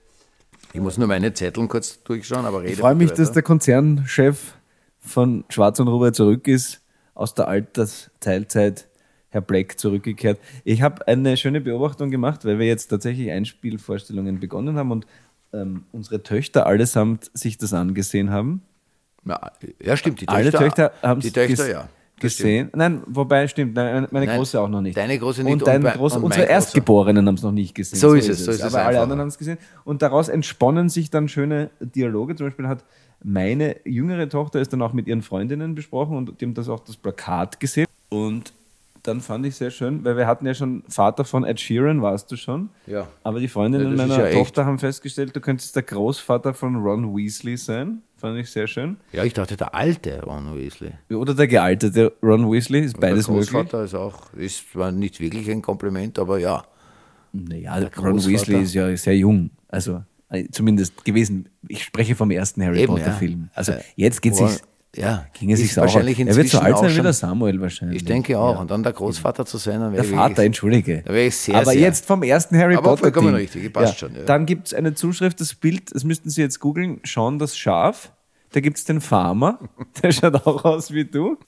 [0.72, 3.34] Ich muss nur meine Zetteln kurz durchschauen, aber rede Ich freue mich, bitte dass weiter.
[3.34, 4.54] der Konzernchef
[4.98, 6.80] von Schwarz und Ruber zurück ist,
[7.14, 8.88] aus der Altersteilzeit,
[9.28, 10.40] Herr Black, zurückgekehrt.
[10.64, 15.06] Ich habe eine schöne Beobachtung gemacht, weil wir jetzt tatsächlich Einspielvorstellungen begonnen haben und
[15.52, 18.62] ähm, unsere Töchter allesamt sich das angesehen haben.
[19.24, 20.20] Ja, ja, stimmt.
[20.20, 21.88] Die Alle Töchter haben die es Töchter, ges ja.
[22.18, 22.70] Gesehen.
[22.74, 24.96] Nein, wobei, stimmt, meine Nein, Große auch noch nicht.
[24.96, 26.50] deine Große nicht Und, dein und Große, und unsere mein Großer.
[26.50, 27.98] Erstgeborenen haben es noch nicht gesehen.
[27.98, 29.58] So ist es, so ist es Aber alle anderen haben es gesehen.
[29.84, 32.36] Und daraus entsponnen sich dann schöne Dialoge.
[32.36, 32.84] Zum Beispiel hat
[33.24, 36.80] meine jüngere Tochter es dann auch mit ihren Freundinnen besprochen und die haben das auch
[36.80, 37.86] das Plakat gesehen.
[38.08, 38.52] Und
[39.02, 42.30] dann fand ich sehr schön, weil wir hatten ja schon Vater von Ed Sheeran, warst
[42.30, 42.70] du schon.
[42.86, 43.08] Ja.
[43.24, 44.38] Aber die Freundinnen Ja, meiner ja echt.
[44.38, 48.02] Tochter haben festgestellt, du könntest der Großvater von Ron Weasley sein.
[48.16, 48.96] Fand ich sehr schön.
[49.12, 50.92] Ja, ich dachte, der alte Ron Weasley.
[51.10, 53.50] Oder der gealterte Ron Weasley, ist beides der möglich.
[53.50, 56.62] Großvater ist auch, ist zwar nicht wirklich ein Kompliment, aber ja.
[57.32, 57.90] Naja, der.
[57.98, 59.50] Ron Weasley ist ja sehr jung.
[59.68, 61.48] Also äh, zumindest gewesen.
[61.66, 63.12] Ich spreche vom ersten Harry Eben, Potter ja.
[63.12, 63.48] Film.
[63.54, 64.60] Also jetzt geht Ron- sich
[64.94, 65.83] Ja, Ging es sich auch.
[65.83, 67.96] wahrscheinlich Er wird so alt auch sein wie der Samuel wahrscheinlich.
[67.98, 68.55] Ich denke auch.
[68.57, 68.61] Ja.
[68.61, 71.02] Und dann der Großvater zu sein, dann wäre Der ich Vater, wirklich- entschuldige.
[71.07, 73.00] Da wäre ich sehr, Aber sehr- jetzt vom ersten Harry Aber Potter.
[73.05, 74.22] vollkommen richtig, passt schon, ja.
[74.24, 78.12] Dann gibt es eine Zuschrift, das Bild, das müssten Sie jetzt googeln, Sean das Schaf.
[78.52, 79.59] Da gibt es den Farmer,
[80.02, 81.38] der schaut auch aus wie du.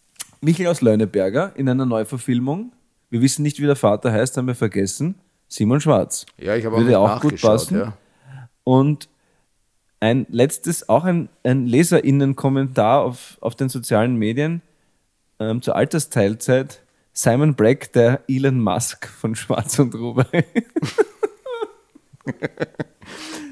[0.41, 2.73] Michael aus Leuneberger in einer Neuverfilmung.
[3.11, 5.17] Wir wissen nicht, wie der Vater heißt, haben wir vergessen.
[5.49, 6.25] Simon Schwarz.
[6.39, 7.77] Ja, ich habe auch, Würde auch gut passen.
[7.79, 7.93] Ja.
[8.65, 9.09] Und
[10.05, 14.61] ein letztes, auch ein, ein LeserInnen-Kommentar auf, auf den sozialen Medien
[15.41, 16.83] ähm, zur Altersteilzeit.
[17.15, 20.45] Simon Brack, der Elon Musk von Schwarz und Rubai.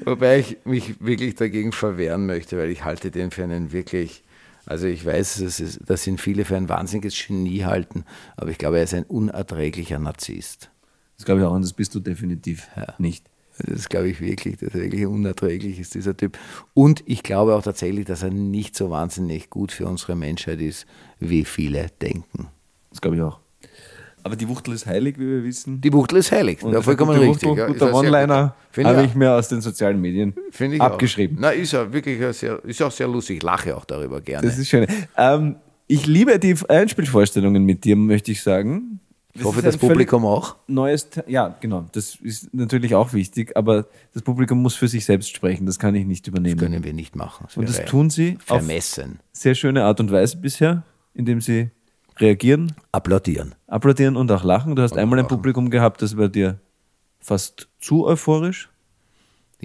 [0.05, 4.23] Wobei ich mich wirklich dagegen verwehren möchte, weil ich halte den für einen wirklich,
[4.67, 8.05] also ich weiß, dass, es, dass ihn viele für ein wahnsinniges Genie halten,
[8.37, 10.69] aber ich glaube, er ist ein unerträglicher Narzisst.
[11.17, 12.67] Das glaube ich auch, und das bist du definitiv
[12.99, 13.25] nicht.
[13.57, 16.37] Das glaube ich wirklich, dass er wirklich unerträglich ist, dieser Typ.
[16.73, 20.85] Und ich glaube auch tatsächlich, dass er nicht so wahnsinnig gut für unsere Menschheit ist,
[21.19, 22.47] wie viele denken.
[22.89, 23.39] Das glaube ich auch.
[24.23, 25.81] Aber die Wuchtel ist heilig, wie wir wissen.
[25.81, 27.49] Die Wuchtel ist heilig, und ja, vollkommen richtig.
[27.49, 27.65] Wuchtel, ja.
[27.65, 31.37] Ist guter One-Liner habe ich mir aus den sozialen Medien Finde ich abgeschrieben.
[31.37, 31.41] Auch.
[31.41, 33.37] Na, ist ja wirklich sehr, ist auch sehr lustig.
[33.37, 34.47] Ich lache auch darüber gerne.
[34.47, 34.87] Das ist schön.
[35.17, 39.01] Ähm, ich liebe die Einspielvorstellungen mit dir, möchte ich sagen.
[39.35, 40.57] Ich hoffe, das ein Publikum auch.
[40.67, 41.85] Neues, ja, genau.
[41.91, 45.65] Das ist natürlich auch wichtig, aber das Publikum muss für sich selbst sprechen.
[45.65, 46.59] Das kann ich nicht übernehmen.
[46.59, 47.47] Können wir nicht machen.
[47.55, 49.19] und das tun sie auf Vermessen.
[49.31, 51.71] sehr schöne Art und Weise bisher, indem sie
[52.17, 53.55] reagieren, Applaudieren.
[53.67, 54.75] applaudieren und auch lachen.
[54.75, 55.35] Du hast einmal ein lachen.
[55.35, 56.59] Publikum gehabt, das war dir
[57.19, 58.69] fast zu euphorisch.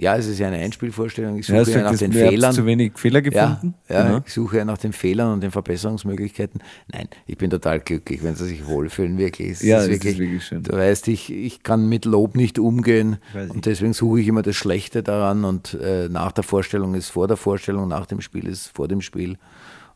[0.01, 1.37] Ja, es ist ja eine Einspielvorstellung.
[1.37, 2.53] Ich Ja, suche ja, sagt, nach den Fehlern.
[2.53, 3.75] zu wenig Fehler Ja, gefunden.
[3.89, 4.21] ja Genau.
[4.25, 6.61] ich suche ja nach den Fehlern und den Verbesserungsmöglichkeiten.
[6.91, 9.49] Nein, ich bin total glücklich, wenn sie sich wohlfühlen, wirklich.
[9.51, 10.63] Es Ja, das ist wirklich schön.
[10.63, 13.17] Du weißt, ich, ich kann mit Lob nicht umgehen
[13.49, 17.27] und deswegen suche ich immer das Schlechte daran und äh, nach der Vorstellung ist vor
[17.27, 19.37] der Vorstellung, nach dem Spiel ist vor dem Spiel.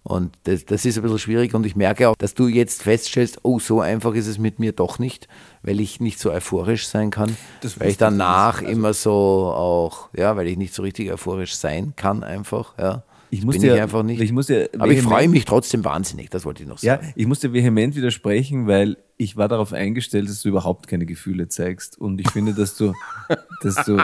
[0.04, 3.40] Und das, das ist ein bisschen schwierig und ich merke auch, dass du jetzt feststellst,
[3.44, 5.30] oh, so einfach ist es mit mir doch nicht,
[5.62, 8.60] weil ich nicht so euphorisch sein kann, Das weil ich danach.
[8.60, 9.12] Also immer so
[9.56, 13.04] auch, ja, weil ich nicht so richtig euphorisch sein kann einfach, ja.
[13.34, 14.22] Ich muss bin dir- ich einfach nicht.
[14.22, 17.14] ich muss dir Aber ich freue mich trotzdem wahnsinnig, das wollte ich noch Ja, sagen.
[17.16, 22.00] ich musste vehement widersprechen, weil ich war darauf eingestellt, dass du überhaupt keine Gefühle zeigst.
[22.00, 22.94] Und ich finde, dass du,
[23.64, 23.98] dass du,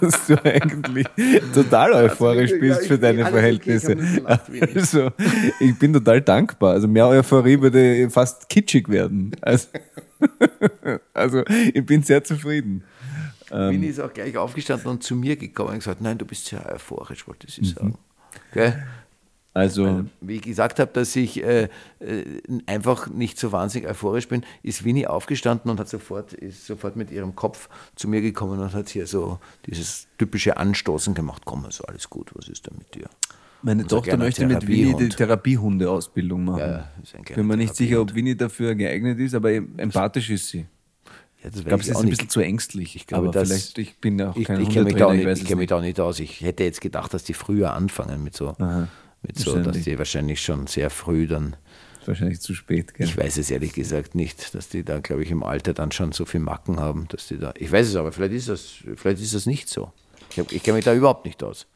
[0.00, 1.06] dass du eigentlich
[1.54, 3.96] total euphorisch Ja, bist ich- für deine alles okay, Verhältnisse.
[4.52, 4.76] ich.
[4.76, 5.10] Also,
[5.60, 6.72] ich bin total dankbar.
[6.72, 9.34] Also mehr Euphorie würde fast kitschig werden.
[9.40, 9.68] Also,
[11.14, 12.84] also ich bin sehr zufrieden.
[13.50, 13.70] Ähm.
[13.74, 16.66] Winnie ist auch gleich aufgestanden und zu mir gekommen und gesagt, nein, du bist sehr
[16.70, 17.64] euphorisch, wollte Mhm.
[17.64, 17.98] sie sagen.
[18.52, 18.86] Gell?
[19.54, 21.68] Also, Wie ich gesagt habe, dass ich äh,
[22.00, 22.24] äh,
[22.66, 27.10] einfach nicht so wahnsinnig euphorisch bin, ist Winnie aufgestanden und hat sofort, ist sofort mit
[27.10, 31.42] ihrem Kopf zu mir gekommen und hat hier so dieses typische Anstoßen gemacht.
[31.46, 33.08] Komm, ist alles gut, was ist denn mit dir?
[33.62, 35.16] meine Unser Tochter möchte mit Winnie die Therapiehund.
[35.16, 36.60] Therapiehunde-Ausbildung machen.
[36.60, 38.14] Ja, ist ein Bin mir nicht sicher, ob.
[38.14, 40.66] Winnie dafür geeignet ist, aber empathisch ist sie.
[41.50, 42.96] Das Ich glaube, sie ist auch ein bisschen zu ängstlich.
[42.96, 45.24] Ich glaube, aber das- vielleicht, ich bin auch Ich, kein ich kenne mich, da ich
[45.24, 46.18] nicht- ich es kenn mich da nicht aus.
[46.20, 48.54] Ich hätte jetzt gedacht, dass die früher anfangen mit so,
[49.22, 51.56] mit so dass die wahrscheinlich schon sehr früh dann,
[52.00, 53.06] Ist wahrscheinlich zu spät, gell?
[53.06, 56.12] ich weiß es ehrlich gesagt nicht, dass die da, glaube ich, im Alter dann schon
[56.12, 59.20] so viel Macken haben, dass die da, ich weiß es aber, vielleicht ist das, vielleicht
[59.20, 59.92] ist das nicht so.
[60.30, 61.66] Ich, ich kenne mich da überhaupt nicht aus.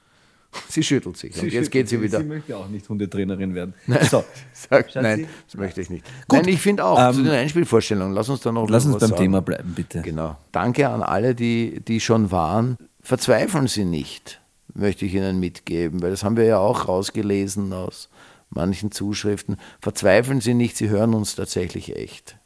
[0.68, 2.18] Sie schüttelt sich und jetzt geht sie wieder.
[2.18, 3.74] Sie möchte auch nicht Hundetrainerin werden.
[4.10, 6.04] So, Sagt, nein, das möchte ich nicht.
[6.30, 9.20] Nein, ich finde auch, zu den Einspielvorstellungen, lass uns da noch lass uns beim sagen.
[9.22, 10.02] Thema bleiben, bitte.
[10.02, 10.36] Genau.
[10.52, 12.78] Danke an alle, die, die schon waren.
[13.00, 14.40] Verzweifeln Sie nicht,
[14.74, 18.08] möchte ich Ihnen mitgeben, weil das haben wir ja auch rausgelesen aus
[18.50, 19.56] manchen Zuschriften.
[19.80, 22.36] Verzweifeln Sie nicht, Sie hören uns tatsächlich echt.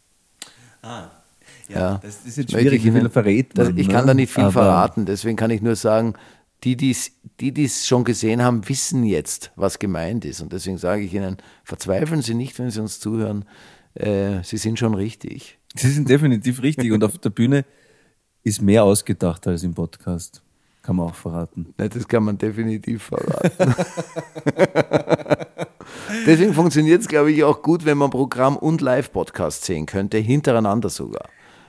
[1.69, 3.95] Ja, das ist jetzt schwierig, ich Ihnen- verrät das, man, Ich ne?
[3.95, 6.15] kann da nicht viel Aber- verraten, deswegen kann ich nur sagen,
[6.63, 7.11] die, die es
[7.41, 10.41] die, die's schon gesehen haben, wissen jetzt, was gemeint ist.
[10.41, 13.45] Und deswegen sage ich Ihnen, verzweifeln Sie nicht, wenn Sie uns zuhören.
[13.95, 15.59] Äh, Sie sind schon richtig.
[15.75, 17.65] Sie sind definitiv richtig und auf der Bühne
[18.45, 20.43] ist mehr ausgedacht als im Podcast.
[20.83, 21.75] Kann man auch verraten.
[21.79, 23.75] Ne, das kann man definitiv verraten.
[26.27, 30.89] Deswegen funktioniert es, glaube ich, auch gut, wenn man Programm und Live-Podcast sehen könnte, hintereinander
[30.89, 31.29] sogar.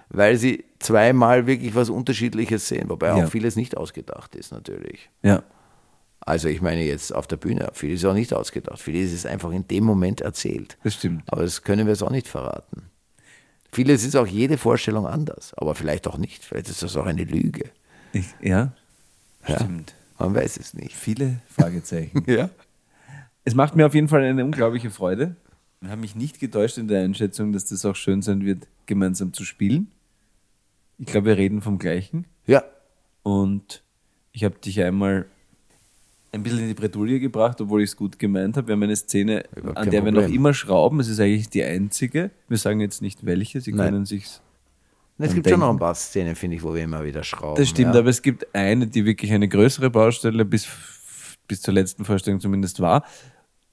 [0.09, 3.25] Weil sie zweimal wirklich was Unterschiedliches sehen, wobei Ja.
[3.25, 5.09] auch vieles nicht ausgedacht ist, natürlich.
[5.23, 5.43] Ja.
[6.25, 9.51] Also ich meine jetzt auf der Bühne, vieles ist auch nicht ausgedacht, vieles ist einfach
[9.51, 10.77] in dem Moment erzählt.
[10.83, 11.23] Das stimmt.
[11.27, 12.89] Aber das können wir jetzt auch nicht verraten.
[13.71, 16.43] Vieles ist auch jede Vorstellung anders, aber vielleicht auch nicht.
[16.43, 17.69] Vielleicht ist das auch eine Lüge.
[18.13, 18.73] Ich, ja,
[19.47, 19.55] Ja.
[19.57, 19.93] stimmt.
[20.17, 20.95] Man weiß es nicht.
[20.95, 22.23] Viele Fragezeichen.
[22.27, 22.49] Ja.
[23.43, 25.35] Es macht mir auf jeden Fall eine unglaubliche Freude.
[25.81, 29.33] Ich habe mich nicht getäuscht in der Einschätzung, dass das auch schön sein wird, gemeinsam
[29.33, 29.91] zu spielen.
[30.97, 32.25] Ich glaube, wir reden vom Gleichen.
[32.47, 32.63] Ja.
[33.21, 33.83] Und
[34.31, 35.27] ich habe dich einmal
[36.35, 38.67] ein bisschen in die Bredouille gebracht, obwohl ich es gut gemeint habe.
[38.67, 40.99] Wir haben eine Szene, Überhaupt an der wir noch immer schrauben.
[40.99, 42.31] Es ist eigentlich die einzige.
[42.47, 43.91] Wir sagen jetzt nicht welche, Sie Nein.
[43.91, 44.27] können sich
[45.17, 47.57] Es gibt schon noch ein paar Szenen, finde ich, wo wir immer wieder schrauben.
[47.57, 48.01] Das stimmt, ja.
[48.01, 50.67] aber es gibt eine, die wirklich eine größere Baustelle bis,
[51.47, 53.05] bis zur letzten Vorstellung zumindest war.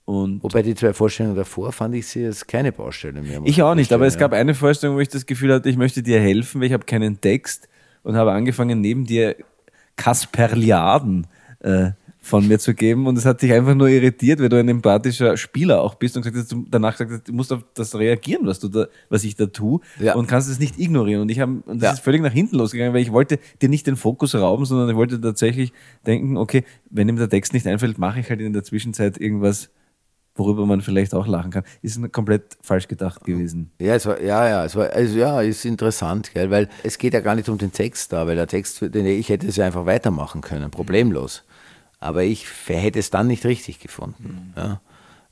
[0.04, 3.40] Und Wobei die zwei Vorstellungen davor fand ich sie jetzt keine Baustelle mehr.
[3.44, 6.02] ich auch nicht, aber es gab eine Vorstellung, wo ich das Gefühl hatte, ich möchte
[6.02, 7.68] dir helfen, weil ich habe keinen Text
[8.02, 9.36] und habe angefangen, neben dir
[9.96, 11.26] Kasperliaden
[11.60, 11.92] äh,
[12.24, 15.36] von mir zu geben und es hat dich einfach nur irritiert, weil du ein empathischer
[15.36, 18.46] Spieler auch bist und gesagt hast, du danach gesagt hast, du musst auf das reagieren,
[18.46, 20.14] was du da, was ich da tue Ja.
[20.14, 21.92] und kannst es nicht ignorieren und ich habe und das Ja.
[21.94, 24.94] ist völlig nach hinten losgegangen, weil ich wollte dir nicht den Fokus rauben, sondern ich
[24.96, 25.72] wollte tatsächlich
[26.06, 29.70] denken, okay, wenn ihm der Text nicht einfällt, mache ich halt in der Zwischenzeit irgendwas,
[30.36, 31.64] worüber man vielleicht auch lachen kann.
[31.82, 33.70] Ist komplett falsch gedacht gewesen.
[33.80, 37.12] Ja, es war, ja, ja, es war, also ja, ist interessant, gell, weil es geht
[37.14, 39.66] ja gar nicht um den Text da, weil der Text, den ich hätte es ja
[39.66, 41.44] einfach weitermachen können, problemlos.
[42.02, 44.80] Aber ich hätte es dann nicht richtig gefunden, ja,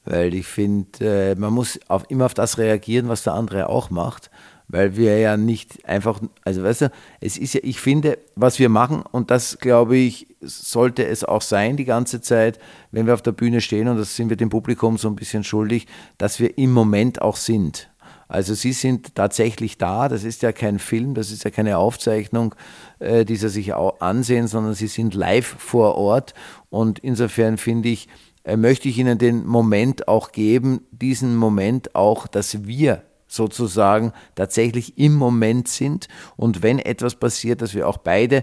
[0.05, 3.91] weil ich finde, äh, man muss auf, immer auf das reagieren, was der andere auch
[3.91, 4.31] macht,
[4.69, 8.69] weil wir ja nicht einfach, also weißt du, es ist ja, ich finde, was wir
[8.69, 12.61] machen und das glaube ich, sollte es auch sein die ganze Zeit,
[12.93, 15.43] wenn wir auf der Bühne stehen und das sind wir dem Publikum so ein bisschen
[15.43, 17.91] schuldig, dass wir im Moment auch sind.
[18.31, 22.55] Also sie sind tatsächlich da, das ist ja kein Film, das ist ja keine Aufzeichnung,
[23.01, 26.33] äh, die sie sich ansehen, sondern sie sind live vor Ort
[26.71, 28.09] und insofern finde ich,
[28.45, 34.99] äh, möchte ich ihnen den Moment auch geben, diesen Moment auch, dass wir sozusagen tatsächlich
[34.99, 38.43] im Moment sind und wenn etwas passiert, dass wir auch beide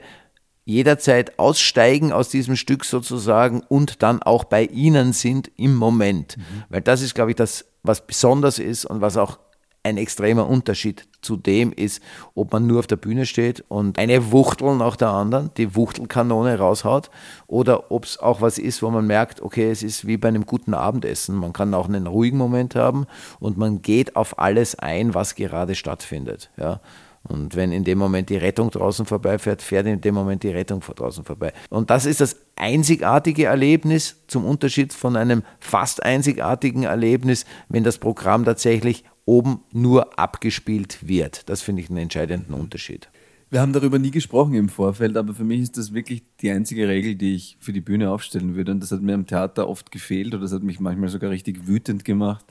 [0.66, 6.38] jederzeit aussteigen aus diesem Stück sozusagen und dann auch bei ihnen sind im Moment.
[6.70, 9.40] Weil das ist, glaube ich, das, was besonders ist und was auch
[9.88, 12.02] ein extremer Unterschied zu dem ist,
[12.36, 16.58] ob man nur auf der Bühne steht und eine Wuchtel nach der anderen, die Wuchtelkanone
[16.58, 17.10] raushaut,
[17.48, 20.46] oder ob es auch was ist, wo man merkt, okay, es ist wie bei einem
[20.46, 21.36] guten Abendessen.
[21.36, 23.06] Man kann auch einen ruhigen Moment haben
[23.40, 26.50] und man geht auf alles ein, was gerade stattfindet.
[26.58, 26.80] Ja.
[27.24, 30.82] Und wenn in dem Moment die Rettung draußen vorbeifährt, fährt in dem Moment die Rettung
[30.82, 31.52] vor draußen vorbei.
[31.70, 37.98] Und das ist das einzigartige Erlebnis zum Unterschied von einem fast einzigartigen Erlebnis, wenn das
[37.98, 41.50] Programm tatsächlich oben nur abgespielt wird.
[41.50, 43.10] Das finde ich einen entscheidenden Unterschied.
[43.50, 46.88] Wir haben darüber nie gesprochen im Vorfeld, aber für mich ist das wirklich die einzige
[46.90, 48.74] Regel, die ich für die Bühne aufstellen würde.
[48.74, 51.66] Und das hat mir am Theater oft gefehlt oder das hat mich manchmal sogar richtig
[51.66, 52.46] wütend gemacht.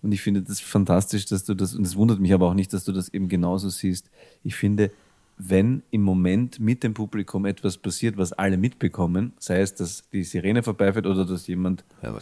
[0.00, 2.72] Und ich finde das fantastisch, dass du das, und es wundert mich aber auch nicht,
[2.72, 4.10] dass du das eben genauso siehst.
[4.42, 4.90] Ich finde,
[5.36, 10.22] wenn im Moment mit dem Publikum etwas passiert, was alle mitbekommen, sei es, dass die
[10.22, 12.14] Sirene vorbeifährt oder dass jemand Ja,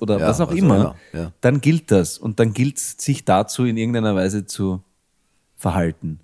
[0.00, 1.32] oder Ja, was auch was immer, ja.
[1.40, 2.18] dann gilt das.
[2.18, 4.82] Und dann gilt es, sich dazu in irgendeiner Weise zu
[5.56, 6.18] verhalten.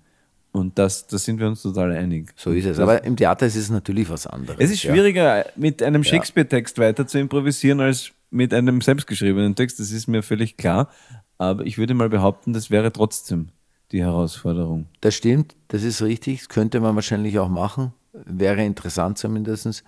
[0.51, 2.33] Und das, das sind wir uns total einig.
[2.35, 2.79] So ist es.
[2.79, 4.59] Aber im Theater ist es natürlich was anderes.
[4.59, 9.79] Es ist schwieriger, mit einem Shakespeare-Text weiter zu improvisieren, als mit einem selbstgeschriebenen Text.
[9.79, 10.89] Das ist mir völlig klar.
[11.37, 13.49] Aber ich würde mal behaupten, das wäre trotzdem
[13.91, 14.87] die Herausforderung.
[15.01, 16.39] Das stimmt, das ist richtig.
[16.39, 17.93] Das könnte man wahrscheinlich auch machen.
[18.13, 19.83] Wäre interessant zumindest.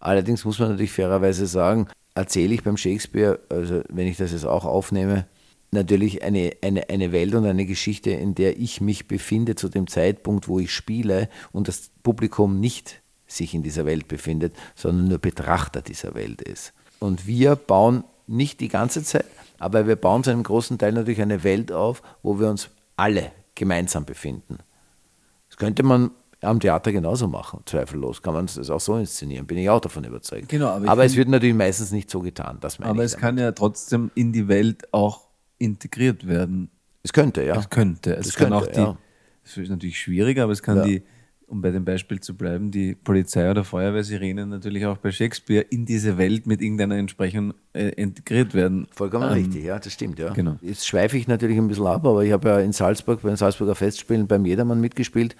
[0.00, 4.46] Allerdings muss man natürlich fairerweise sagen, erzähle ich beim Shakespeare, also wenn ich das jetzt
[4.46, 5.26] auch aufnehme,
[5.70, 9.86] natürlich eine, eine, eine Welt und eine Geschichte, in der ich mich befinde zu dem
[9.86, 15.18] Zeitpunkt, wo ich spiele und das Publikum nicht sich in dieser Welt befindet, sondern nur
[15.18, 16.72] Betrachter dieser Welt ist.
[16.98, 19.26] Und wir bauen nicht die ganze Zeit,
[19.58, 23.32] aber wir bauen zu einem großen Teil natürlich eine Welt auf, wo wir uns alle
[23.54, 24.58] gemeinsam befinden.
[25.48, 28.22] Das könnte man am Theater genauso machen, zweifellos.
[28.22, 30.48] Kann man das auch so inszenieren, bin ich auch davon überzeugt.
[30.48, 32.58] Genau, aber aber es wird natürlich meistens nicht so getan.
[32.60, 33.20] Das meine Aber es damit.
[33.22, 36.70] kann ja trotzdem in die Welt auch integriert werden.
[37.02, 37.56] es könnte, ja.
[37.56, 38.14] Es könnte.
[38.16, 38.98] Es Das kann könnte, auch die, ja.
[39.44, 40.84] es ist natürlich schwieriger, aber es kann Ja.
[40.84, 41.02] die,
[41.48, 45.86] um bei dem Beispiel zu bleiben, die Polizei- oder Feuerwehrsirene natürlich auch bei Shakespeare in
[45.86, 48.86] diese Welt mit irgendeiner Entsprechung äh, integriert werden.
[48.90, 50.32] Vollkommen Ähm, richtig, ja, das stimmt, ja.
[50.32, 50.56] genau.
[50.60, 53.36] Jetzt schweife ich natürlich ein bisschen ab, aber ich habe ja in Salzburg bei den
[53.36, 55.36] Salzburger Festspielen beim Jedermann mitgespielt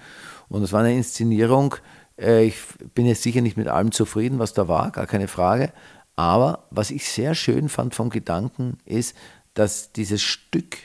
[0.47, 1.75] und es war eine Inszenierung.
[2.19, 2.57] äh, Ich
[2.95, 5.71] bin jetzt sicher nicht mit allem zufrieden, was da war, gar keine Frage.
[6.15, 9.15] Aber was ich sehr schön fand vom Gedanken ist,
[9.53, 10.77] dass dieses Stück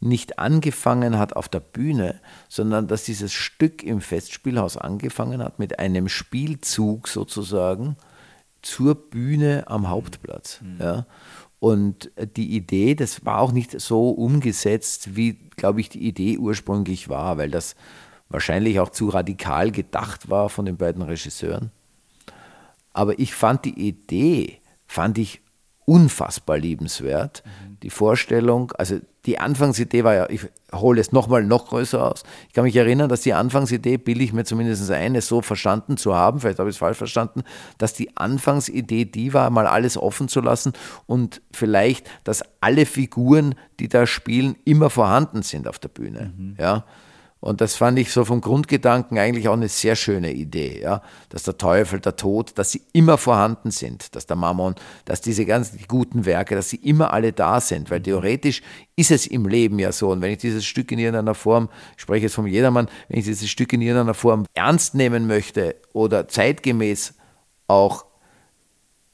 [0.00, 5.78] nicht angefangen hat auf der Bühne, sondern dass dieses Stück im Festspielhaus angefangen hat mit
[5.78, 7.96] einem Spielzug sozusagen
[8.62, 10.60] zur Bühne am Hauptplatz.
[10.78, 11.06] Ja.
[11.58, 17.08] Und die Idee, das war auch nicht so umgesetzt, wie, glaube ich, die Idee ursprünglich
[17.08, 17.74] war, weil das
[18.28, 21.70] wahrscheinlich auch zu radikal gedacht war von den beiden Regisseuren.
[22.92, 25.40] Aber ich fand die Idee, fand ich
[25.86, 27.42] unfassbar liebenswert,
[27.82, 32.22] Die Vorstellung, also die Anfangsidee war ja, ich hole es nochmal noch größer aus.
[32.48, 36.14] Ich kann mich erinnern, dass die Anfangsidee, bilde ich mir zumindest eine, so verstanden zu
[36.14, 37.42] haben, vielleicht habe ich es falsch verstanden,
[37.78, 40.72] dass die Anfangsidee die war, mal alles offen zu lassen
[41.06, 46.32] und vielleicht, dass alle Figuren, die da spielen, immer vorhanden sind auf der Bühne.
[46.58, 46.84] Ja.
[47.46, 51.44] Und das fand ich so vom Grundgedanken eigentlich auch eine sehr schöne Idee, ja, dass
[51.44, 55.78] der Teufel, der Tod, dass sie immer vorhanden sind, dass der Mammon, dass diese ganzen
[55.86, 58.62] guten Werke, dass sie immer alle da sind, weil theoretisch
[58.96, 60.10] ist es im Leben ja so.
[60.10, 63.26] Und wenn ich dieses Stück in irgendeiner Form, ich spreche jetzt vom Jedermann, wenn ich
[63.26, 67.14] dieses Stück in irgendeiner Form ernst nehmen möchte oder zeitgemäß
[67.68, 68.06] auch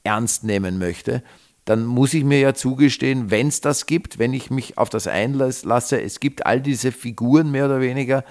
[0.03, 1.21] ernst nehmen möchte,
[1.65, 5.07] dann muss ich mir ja zugestehen, wenn es das gibt, wenn ich mich auf das
[5.07, 8.23] einlasse, es gibt all diese Figuren mehr oder weniger,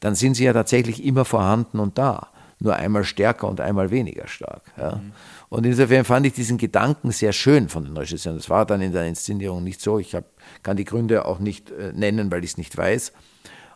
[0.00, 2.28] dann sind sie ja tatsächlich immer vorhanden und da.
[2.60, 4.62] Nur einmal stärker und einmal weniger stark.
[4.78, 5.00] Ja.
[5.48, 8.38] Und insofern fand ich diesen Gedanken sehr schön von den Regisseuren.
[8.38, 9.98] Das war dann in der Inszenierung nicht so.
[9.98, 10.24] Ich hab,
[10.62, 13.12] kann die Gründe auch nicht äh, nennen, weil ich es nicht weiß.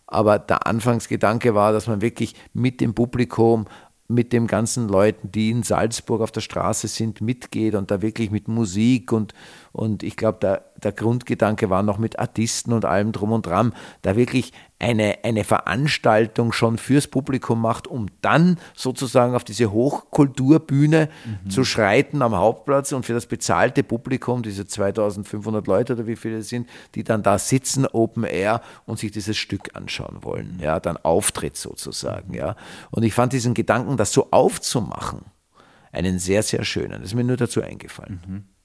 [0.07, 3.66] Aber der Anfangsgedanke war, dass man wirklich mit dem Publikum,
[4.09, 8.31] mit den ganzen Leuten, die in Salzburg auf der Straße sind, mitgeht und da wirklich
[8.31, 9.35] mit Musik und,
[9.72, 13.74] und ich glaube, der, der Grundgedanke war noch mit Artisten und allem drum und dran,
[14.02, 21.09] da wirklich eine, eine Veranstaltung schon fürs Publikum macht, um dann sozusagen auf diese Hochkulturbühne
[21.48, 26.38] zu schreiten am Hauptplatz und für das bezahlte Publikum, diese 2500 Leute oder wie viele
[26.38, 30.61] es sind, die dann da sitzen, Open Air und sich dieses Stück anschauen wollen.
[30.62, 32.35] Ja, dann Auftritt sozusagen.
[32.35, 32.54] Ja.
[32.90, 35.22] Und ich fand diesen Gedanken, das so aufzumachen,
[35.90, 37.00] einen sehr, sehr schönen.
[37.00, 38.20] Das ist mir nur dazu eingefallen.
[38.24, 38.58] Ich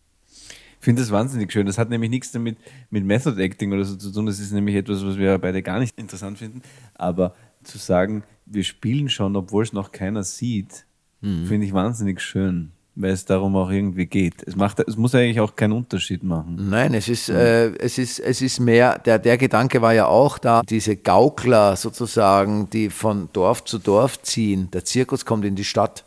[0.83, 1.65] finde das wahnsinnig schön.
[1.65, 2.57] Das hat nämlich nichts damit
[2.89, 4.25] mit Method Acting oder so zu tun.
[4.25, 6.61] Das ist nämlich etwas, was wir beide gar nicht interessant finden.
[6.95, 10.85] Aber zu sagen, wir spielen schon, obwohl es noch keiner sieht,
[11.47, 14.43] finde ich wahnsinnig schön, weil es darum auch irgendwie geht.
[14.45, 16.67] Es, macht, es muss eigentlich auch keinen Unterschied machen.
[16.69, 20.37] Nein, es ist, äh, es ist, es ist mehr, der, der Gedanke war ja auch
[20.37, 24.69] da, diese Gaukler sozusagen, die von Dorf zu Dorf ziehen.
[24.71, 26.03] Der Zirkus kommt in die Stadt.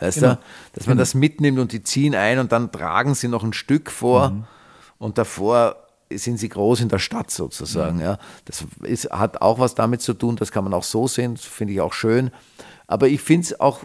[0.00, 0.34] Weißt Genau.
[0.34, 0.40] du?
[0.74, 3.90] Dass man das mitnimmt und die ziehen ein und dann tragen sie noch ein Stück
[3.90, 4.46] vor
[4.98, 5.76] und davor
[6.12, 8.00] sind sie groß in der Stadt sozusagen.
[8.00, 8.18] Ja.
[8.44, 11.44] Das ist, hat auch was damit zu tun, das kann man auch so sehen, das
[11.44, 12.30] finde ich auch schön.
[12.86, 13.84] Aber ich finde es auch,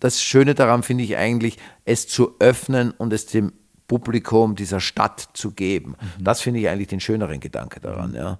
[0.00, 3.52] das Schöne daran finde ich eigentlich, es zu öffnen und es dem
[3.86, 5.94] Publikum dieser Stadt zu geben.
[6.20, 8.14] Das finde ich eigentlich den schöneren Gedanke daran.
[8.14, 8.38] Ja.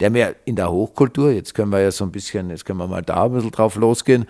[0.00, 2.86] Der mir in der Hochkultur, jetzt können wir ja so ein bisschen, jetzt können wir
[2.86, 4.26] mal da ein bisschen drauf losgehen,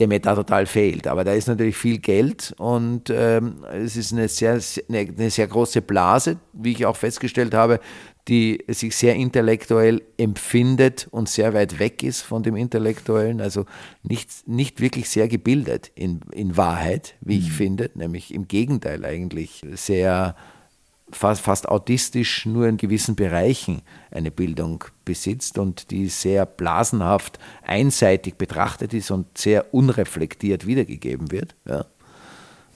[0.00, 1.06] der mir da total fehlt.
[1.06, 4.58] Aber da ist natürlich viel Geld und ähm, es ist eine sehr,
[4.88, 7.80] eine, eine sehr große Blase, wie ich auch festgestellt habe,
[8.26, 13.66] die sich sehr intellektuell empfindet und sehr weit weg ist von dem Intellektuellen, also
[14.02, 19.62] nicht, nicht wirklich sehr gebildet in, in Wahrheit, wie ich finde, nämlich im Gegenteil eigentlich
[19.74, 20.34] sehr
[21.12, 28.36] fast, fast autistisch nur in gewissen Bereichen eine Bildung besitzt und die sehr blasenhaft einseitig
[28.36, 31.54] betrachtet ist und sehr unreflektiert wiedergegeben wird.
[31.66, 31.86] Ja.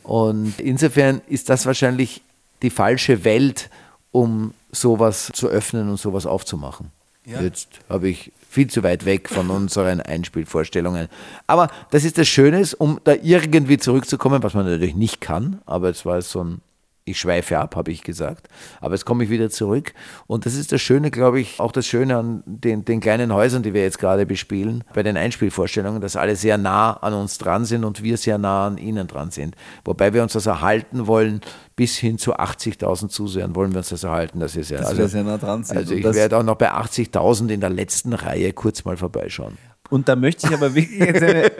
[0.03, 2.23] Und insofern ist das wahrscheinlich
[2.63, 3.71] die falsche Welt,
[4.13, 6.91] um sowas zu öffnen und sowas aufzumachen.
[7.27, 11.09] Jetzt habe ich viel zu weit weg von unseren Einspielvorstellungen.
[11.47, 15.89] Aber das ist das Schöne, um da irgendwie zurückzukommen, was man natürlich nicht kann, aber
[15.89, 16.61] es war so ein
[17.07, 18.49] ich schweife ab, habe ich gesagt.
[18.81, 19.93] Aber jetzt komme ich wieder zurück.
[20.27, 23.63] Und das ist das Schöne, glaube ich, auch das Schöne an den, den kleinen Häusern,
[23.63, 27.67] die wir jetzt gerade bespielen, bei den Einspielvorstellungen, dass alle sehr nah an uns dran
[27.67, 29.55] sind und wir sehr nah an ihnen dran sind.
[29.85, 31.43] Wobei wir uns das erhalten wollen,
[31.77, 34.41] bis hin zu 80.000 Zusehern wollen wir uns das erhalten.
[34.41, 35.77] Das ist ja, Dass also, wir sehr nah dran sind.
[35.77, 39.59] also ich werde auch noch bei 80.000 in der letzten Reihe kurz mal vorbeischauen.
[39.91, 41.53] Und da möchte ich aber wirklich jetzt eine,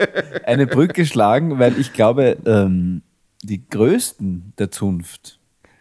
[0.45, 3.03] eine Brücke schlagen, weil ich glaube, ähm,
[3.45, 5.39] die Größten der Zunft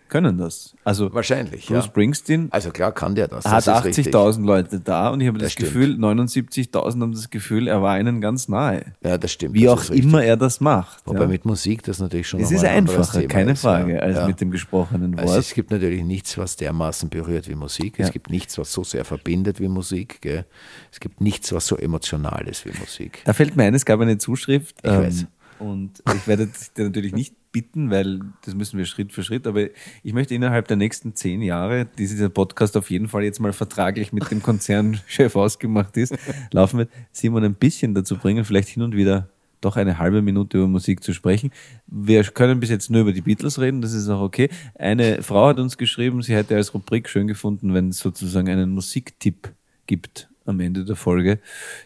[0.08, 0.76] können das.
[0.84, 1.82] Also Wahrscheinlich, Bruce ja.
[1.82, 3.44] Springsteen Also klar kann der das.
[3.46, 4.14] hat das ist richtig.
[4.14, 5.64] 80.000 Leute da und ich habe das, Das.
[5.64, 8.92] Gefühl, 79.000 haben das Gefühl, er war ihnen ganz nahe.
[9.02, 9.54] Ja, das stimmt.
[9.54, 11.04] Wie das auch immer er das macht.
[11.06, 11.26] Wobei ja.
[11.26, 14.00] mit Musik das natürlich schon Es ist ein einfacher, keine ist, Frage, ja.
[14.00, 14.26] als Ja.
[14.28, 15.40] mit dem gesprochenen Also Wort.
[15.40, 17.94] es gibt natürlich nichts, was dermaßen berührt wie Musik.
[17.98, 20.20] Es gibt nichts, was so sehr verbindet wie Musik.
[20.20, 20.44] Gell?
[20.92, 23.22] Es gibt nichts, was so emotional ist wie Musik.
[23.24, 24.76] Da fällt mir ein, es gab eine Zuschrift.
[24.84, 25.26] ähm, Ich weiß.
[25.58, 29.68] Und ich werde dir natürlich nicht bitten, weil das müssen wir Schritt für Schritt, aber
[30.02, 33.52] ich möchte innerhalb der nächsten zehn Jahre, die dieser Podcast auf jeden Fall jetzt mal
[33.52, 36.14] vertraglich mit dem Konzernchef ausgemacht ist,
[36.50, 39.28] laufen wird, Simon ein bisschen dazu bringen, vielleicht hin und wieder
[39.60, 41.52] doch eine halbe Minute über Musik zu sprechen.
[41.86, 44.50] Wir können bis jetzt nur über die Beatles reden, das ist auch okay.
[44.74, 48.70] Eine Frau hat uns geschrieben, sie hätte als Rubrik schön gefunden, wenn es sozusagen einen
[48.72, 49.52] Musiktipp
[49.86, 51.38] gibt am Ende der Folge.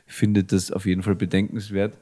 [0.07, 1.92] Ich finde das auf jeden Fall bedenkenswert.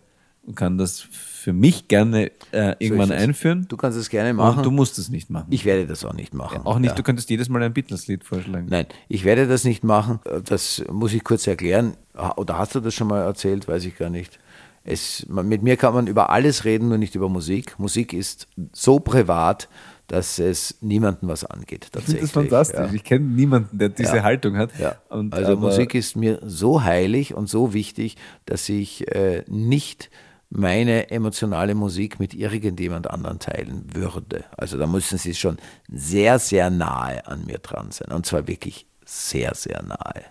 [0.46, 1.09] und kann das
[1.46, 3.22] für mich gerne äh, irgendwann ist es.
[3.22, 3.66] einführen.
[3.68, 4.56] Du kannst es gerne machen.
[4.59, 5.46] Und du musst es nicht machen.
[5.50, 6.62] ich werde das auch nicht machen.
[6.66, 6.96] auch nicht, Ja.
[6.96, 8.66] du könntest jedes Mal ein Beatles-Lied vorschlagen.
[8.68, 10.18] Nein, ich werde das nicht machen.
[10.49, 11.94] Das muss ich kurz erklären.
[12.34, 13.68] Oder hast du das schon mal erzählt?
[13.68, 14.40] Weiß ich gar nicht.
[14.82, 17.78] Es, mit mir kann man über alles reden, nur nicht über Musik.
[17.78, 19.68] Musik ist so privat,
[20.09, 21.84] dass es niemandem was angeht.
[21.84, 22.32] Ich finde das tatsächlich.
[22.32, 22.78] fantastisch.
[22.90, 22.92] Ja.
[22.92, 24.22] Ich kenne niemanden, der diese Ja.
[24.24, 24.70] Haltung hat.
[24.80, 24.97] Ja.
[25.11, 28.16] Und, also Musik ist mir so heilig und so wichtig,
[28.47, 30.11] dass ich äh, nicht
[30.51, 34.44] meine emotionale Musik mit irgendjemand anderen teilen würde.
[34.57, 38.12] Also da müssen sie schon sehr, sehr nahe an mir dran sein.
[38.12, 40.24] Und zwar wirklich sehr, sehr nahe.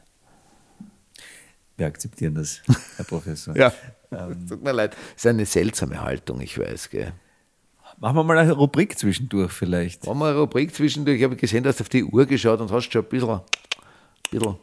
[1.77, 2.61] Wir akzeptieren das,
[2.95, 3.55] Herr Professor.
[3.55, 3.73] Ja,
[4.47, 4.93] tut mir leid.
[4.93, 6.89] Das ist eine seltsame Haltung, ich weiß.
[6.89, 7.11] Gell.
[7.97, 10.07] Machen wir mal eine Rubrik zwischendurch vielleicht.
[10.07, 11.17] Haben wir eine Rubrik zwischendurch?
[11.17, 13.41] Ich habe gesehen, dass du auf die Uhr geschaut und hast schon ein bisschen,
[14.31, 14.55] bisschen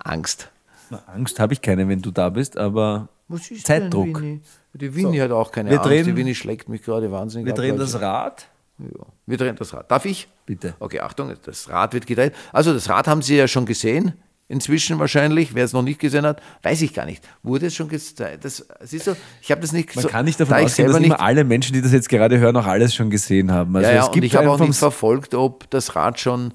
[0.00, 0.50] Angst.
[0.90, 4.20] Na, Angst habe ich keine, wenn du da bist, aber Was ist Zeitdruck.
[4.20, 4.42] Denn?
[4.72, 5.90] Die Winnie hat auch keine Wir Angst.
[5.90, 8.46] drehen- die Winnie schlägt mich gerade wahnsinnig wir ab, drehen das Rad.
[8.78, 9.06] Ja.
[9.26, 9.90] Wir drehen das Rad.
[9.90, 10.28] Darf ich?
[10.46, 10.74] Bitte.
[10.78, 12.32] Okay, Achtung, das Rad wird gedreht.
[12.52, 14.14] Also das Rad haben Sie ja schon gesehen.
[14.48, 17.22] Inzwischen wahrscheinlich, wer es noch nicht gesehen hat, weiß ich gar nicht.
[17.44, 18.44] Wurde es schon gezeigt?
[18.44, 20.98] Das, siehst du, ich habe das nicht Man so, kann nicht davon da ausgehen, dass
[20.98, 23.76] nicht, immer alle Menschen, die das jetzt gerade hören, auch alles schon gesehen haben.
[23.76, 26.52] Also ja, ja, es und gibt ich habe auch nicht verfolgt, ob das Rad schon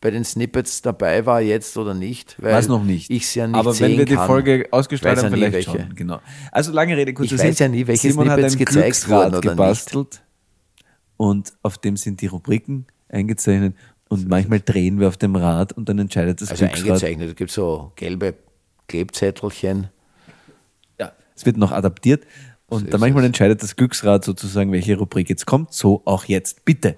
[0.00, 2.36] bei den Snippets dabei war jetzt oder nicht.
[2.38, 3.10] Weil Weiß noch nicht.
[3.10, 4.26] Ich es ja nicht Aber wenn wir die kann.
[4.26, 5.70] Folge ausgestrahlt haben, vielleicht welche.
[5.70, 5.94] schon.
[5.96, 6.20] Genau.
[6.52, 9.28] Also lange Rede, kurzer Ich weiß ja nie, welche Simon Snippets ein gezeigt Glücksrad wurden
[9.28, 9.50] oder nicht.
[9.50, 10.22] gebastelt
[11.16, 13.74] und auf dem sind die Rubriken eingezeichnet
[14.08, 16.86] und manchmal drehen wir auf dem Rad und dann entscheidet das Also Glücksrad.
[16.86, 17.28] eingezeichnet.
[17.30, 18.34] Es gibt so gelbe
[18.86, 19.88] Klebzettelchen.
[21.00, 22.24] Ja, es wird noch adaptiert
[22.68, 23.28] und ist dann manchmal es.
[23.28, 25.72] entscheidet das Glücksrad sozusagen, welche Rubrik jetzt kommt.
[25.72, 26.64] So auch jetzt.
[26.64, 26.96] Bitte.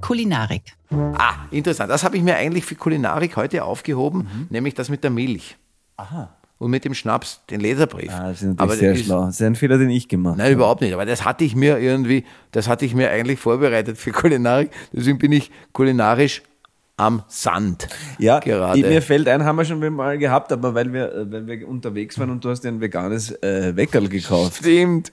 [0.00, 0.62] Kulinarik.
[0.90, 1.90] Ah, interessant.
[1.90, 5.56] Das habe ich mir eigentlich für Kulinarik heute aufgehoben, nämlich das mit der Milch.
[5.96, 6.30] Aha.
[6.58, 8.10] Und mit dem Schnaps, den Leserbrief.
[8.12, 9.24] Ah, das ist natürlich Aber sehr ist- schlau.
[9.26, 10.54] Das ist ein Fehler, den ich gemacht Nein, habe.
[10.54, 10.92] überhaupt nicht.
[10.92, 14.70] Aber das hatte ich mir irgendwie, das hatte ich mir eigentlich vorbereitet für Kulinarik.
[14.92, 16.42] Deswegen bin ich kulinarisch
[16.98, 17.88] am Sand.
[18.18, 18.78] Ja, gerade.
[18.82, 22.18] mir fällt ein, haben wir schon mal gehabt, aber weil wir, äh, weil wir unterwegs
[22.18, 24.56] waren und du hast dir ein veganes äh, Weckerl gekauft.
[24.56, 25.12] Stimmt.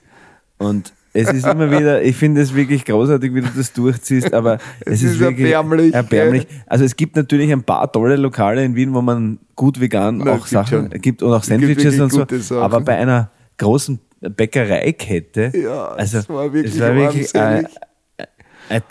[0.58, 4.58] Und es ist immer wieder, ich finde es wirklich großartig, wie du das durchziehst, aber
[4.80, 6.46] es, ist wirklich erbärmlich, erbärmlich.
[6.66, 10.32] Also es gibt natürlich ein paar tolle Lokale in Wien, wo man gut vegan Na,
[10.32, 11.00] auch gibt Sachen schon.
[11.00, 12.26] gibt und auch Es Sandwiches und so.
[12.38, 12.62] Sachen.
[12.62, 17.66] Aber bei einer großen Bäckereikette, Ja, also es war wirklich es war wirklich ein,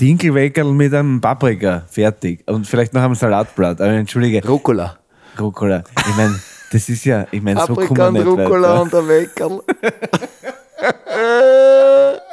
[0.01, 2.43] Dinkelweckerl mit einem Paprika, fertig.
[2.47, 3.79] Und vielleicht noch einem Salatblatt.
[3.79, 4.97] Aber entschuldige, Rucola.
[5.39, 5.83] Rucola.
[5.95, 6.39] Ich meine,
[6.71, 8.81] das ist ja, ich meine, so kann man nicht Rucola weiter.
[8.81, 9.61] und der Weckerl.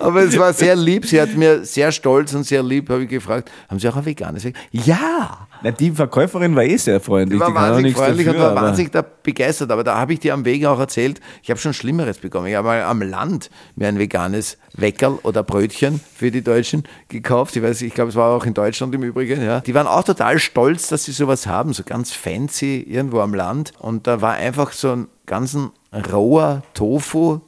[0.00, 1.06] Aber es war sehr lieb.
[1.06, 4.04] Sie hat mir sehr stolz und sehr lieb, habe ich gefragt, haben Sie auch ein
[4.04, 4.60] veganes Weckerl?
[4.72, 5.46] Ja!
[5.62, 7.38] Na, die Verkäuferin war eh sehr freundlich.
[7.38, 9.70] Die war wahnsinnig nichts freundlich dafür, und war wahnsinnig da begeistert.
[9.70, 12.46] Aber da habe ich dir am Weg auch erzählt, ich habe schon Schlimmeres bekommen.
[12.46, 17.56] Ich habe mal am Land mir ein veganes Weckerl oder Brötchen für die Deutschen gekauft.
[17.56, 19.42] Ich weiß, ich glaube, es war auch in Deutschland im Übrigen.
[19.42, 19.60] Ja.
[19.60, 23.72] Die waren auch total stolz, dass sie sowas haben, so ganz fancy irgendwo am Land.
[23.78, 27.40] Und da war einfach so ein ganzen roher Tofu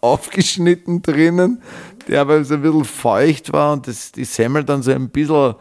[0.00, 1.62] aufgeschnitten drinnen,
[2.08, 5.54] der aber so ein bisschen feucht war und das, die Semmel dann so ein bisschen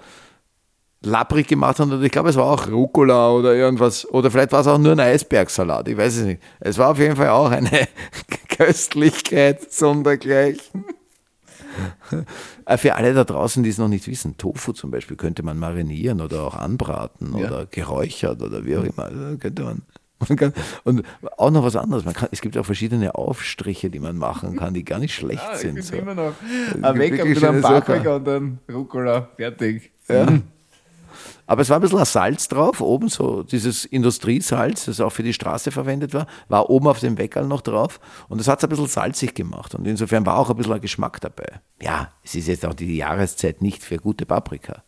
[1.01, 1.89] lapprig gemacht hat.
[1.89, 4.07] Und ich glaube, es war auch Rucola oder irgendwas.
[4.09, 5.87] Oder vielleicht war es auch nur ein Eisbergsalat.
[5.87, 6.41] Ich weiß es nicht.
[6.59, 7.69] Es war auf jeden Fall auch eine
[8.49, 10.85] Köstlichkeit sondergleichen.
[12.65, 15.59] Äh, Für alle da draußen, die es noch nicht wissen, Tofu zum Beispiel könnte man
[15.59, 19.03] marinieren oder auch anbraten oder geräuchert oder wie auch immer.
[19.05, 19.83] Also könnte man.
[20.35, 20.53] Kann,
[20.83, 21.03] und
[21.37, 22.03] auch noch was anderes.
[22.03, 25.43] Man kann, es gibt auch verschiedene Aufstriche, die man machen kann, die gar nicht schlecht
[25.53, 25.83] ich sind.
[25.83, 25.95] So.
[25.95, 26.33] immer noch
[26.81, 27.61] ein schöne Sachen.
[27.61, 29.91] Paprika und dann Rucola, fertig.
[30.09, 30.27] Ja.
[31.45, 35.33] Aber es war ein bisschen Salz drauf, oben so dieses Industriesalz, das auch für die
[35.33, 38.69] Straße verwendet war, war oben auf dem Weckerl noch drauf und das hat es ein
[38.69, 41.61] bisschen salzig gemacht und insofern war auch ein bisschen ein Geschmack dabei.
[41.81, 44.83] Ja, es ist jetzt auch die Jahreszeit nicht für gute Paprika.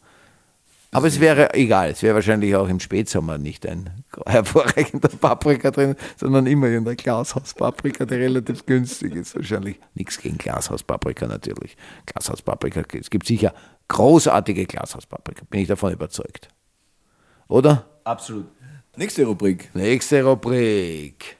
[0.91, 5.95] Aber es wäre egal, es wäre wahrscheinlich auch im Spätsommer nicht ein hervorragender Paprika drin,
[6.17, 9.35] sondern immerhin der Glashauspaprika, der relativ günstig ist.
[9.35, 11.77] Wahrscheinlich nichts gegen Glashauspaprika natürlich.
[12.07, 13.53] Glashauspaprika, es gibt sicher
[13.87, 16.49] großartige Glashauspaprika, bin ich davon überzeugt.
[17.47, 17.85] Oder?
[18.03, 18.47] Absolut.
[18.95, 19.69] Nächste Rubrik.
[19.75, 21.37] Nächste Rubrik.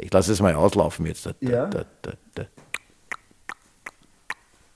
[0.00, 1.28] Ich lasse es mal auslaufen jetzt.
[1.40, 1.70] Ja.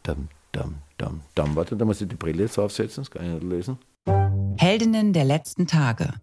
[0.03, 1.57] Dum, dum, dum, dum.
[1.57, 3.79] Warte, da muss ich die Brille jetzt aufsetzen, das kann ich nicht lesen.
[4.59, 6.15] Heldinnen der letzten Tage.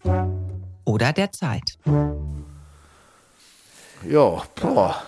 [0.86, 1.78] Oder der Zeit.
[4.08, 5.04] Ja, boah.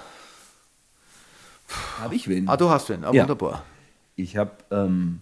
[2.00, 2.48] Habe ich wen?
[2.50, 3.04] Ah, du hast wen.
[3.04, 3.24] Ah, Ja.
[3.24, 3.64] wunderbar.
[4.16, 5.22] Ich habe ähm,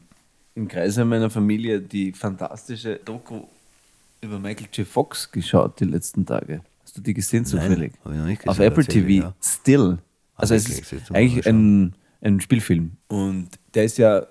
[0.56, 3.44] im Kreise meiner Familie die fantastische Doku
[4.22, 4.88] über Michael J.
[4.88, 6.62] Fox geschaut die letzten Tage.
[6.84, 7.94] Hast du die gesehen zufällig?
[8.04, 9.26] hab ich noch nicht Auf gesehen, Apple erzähl TV.
[9.26, 9.34] ja.
[9.42, 9.98] Still.
[10.36, 12.98] Also es wirklich, ist eigentlich ein, ein Spielfilm.
[13.08, 14.26] Und der ist ja,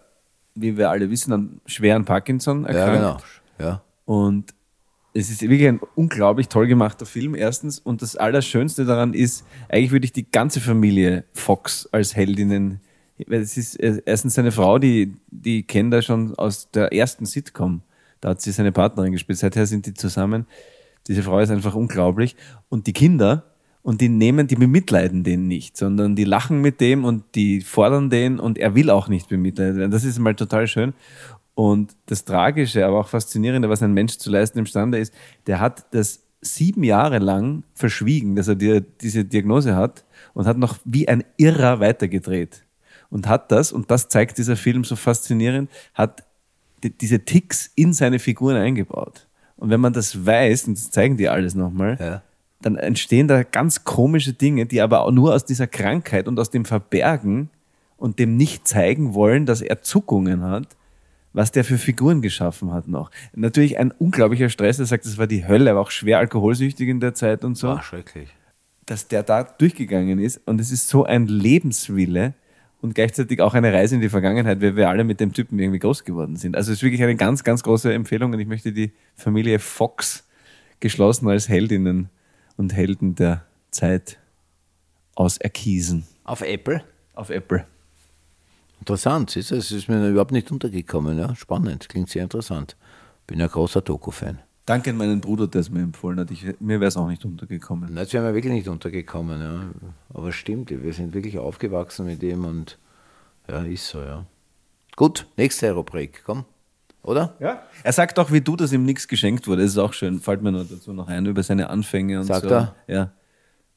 [0.55, 3.24] wie wir alle wissen, an schweren Parkinson Ja, erkrankt.
[3.59, 3.70] genau.
[3.70, 3.82] Ja.
[4.05, 4.55] Und
[5.14, 7.78] es ist wirklich ein unglaublich toll gemachter Film, erstens.
[7.78, 12.80] Und das Allerschönste daran ist, eigentlich würde ich die ganze Familie Fox als Heldinnen,
[13.26, 17.26] weil es ist äh, erstens seine Frau, die, die kennt er schon aus der ersten
[17.26, 17.82] Sitcom.
[18.20, 19.39] Da hat sie seine Partnerin gespielt.
[19.39, 20.47] Seither sind die zusammen.
[21.07, 22.36] Diese Frau ist einfach unglaublich.
[22.68, 23.45] Und die Kinder,
[23.83, 28.11] und die nehmen, die bemitleiden den nicht, sondern die lachen mit dem und die fordern
[28.11, 29.91] den und er will auch nicht bemitleidet werden.
[29.91, 30.95] Das ist mal total schön.
[31.55, 35.12] Und das Tragische, aber auch Faszinierende, was ein Mensch zu leisten imstande ist,
[35.47, 40.05] der hat das sieben Jahre lang verschwiegen, dass er die, diese Diagnose hat
[40.35, 42.64] und hat noch wie ein Irrer weitergedreht.
[43.11, 46.24] Und hat das, und das zeigt dieser Film so faszinierend, hat
[46.83, 49.26] die, diese Ticks in seine Figuren eingebaut.
[49.57, 52.22] Und wenn man das weiß, und das zeigen die alles nochmal, Ja.
[52.61, 56.51] Dann entstehen da ganz komische Dinge, die aber auch nur aus dieser Krankheit und aus
[56.51, 57.51] dem Verbergen
[57.97, 60.77] und dem nicht zeigen wollen, dass er Zuckungen hat,
[61.33, 63.11] was der für Figuren geschaffen hat noch.
[63.35, 67.01] Natürlich ein unglaublicher Stress, er sagt, das war die Hölle, war auch schwer alkoholsüchtig in
[67.01, 68.29] der Zeit und so War schrecklich.
[68.87, 72.35] dass der da durchgegangen ist und es ist so ein Lebenswille
[72.81, 75.81] und gleichzeitig auch eine Reise in die Vergangenheit, weil wir alle mit dem Typen irgendwie
[75.81, 76.57] groß geworden sind.
[76.57, 80.27] Also es ist wirklich eine ganz, ganz große Empfehlung und ich möchte die Familie Fox
[80.81, 82.09] geschlossen als Heldinnen
[82.59, 84.19] und Helden der Zeit
[85.15, 86.05] auserkiesen.
[86.25, 86.85] Auf Apple?
[87.15, 87.65] Auf Apple.
[88.81, 91.19] Interessant, du, es ist mir überhaupt nicht untergekommen.
[91.19, 91.35] Ja?
[91.35, 92.77] Spannend, klingt sehr interessant.
[93.27, 94.39] Bin ein großer Doku-Fan.
[94.67, 96.31] Danke an meinen Bruder, der es mir empfohlen hat.
[96.31, 97.89] Ich, mir wäre es auch nicht untergekommen.
[97.89, 99.41] Nein, Jetzt wäre mir wirklich nicht untergekommen.
[99.41, 99.71] Ja.
[100.13, 102.79] Aber stimmt, wir sind wirklich aufgewachsen mit ihm und
[103.49, 104.27] ja, ist so, ja.
[104.95, 106.45] Gut, nächste Rubrik, komm.
[107.03, 107.35] Oder?
[107.41, 107.63] Ja.
[107.83, 109.63] Er sagt auch, wie du, dass ihm nichts geschenkt wurde.
[109.63, 110.21] Das ist auch schön.
[110.21, 112.55] Fällt mir noch dazu noch ein über seine Anfänge und Sagt so.
[112.55, 112.75] er?
[112.87, 113.13] Ja.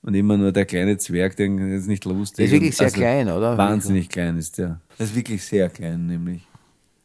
[0.01, 2.37] Und immer nur der kleine Zwerg, der ist nicht lustig.
[2.37, 3.57] Der ist wirklich sehr klein, oder?
[3.57, 4.81] Wahnsinnig klein ist der.
[4.97, 6.41] Der ist wirklich sehr klein, nämlich.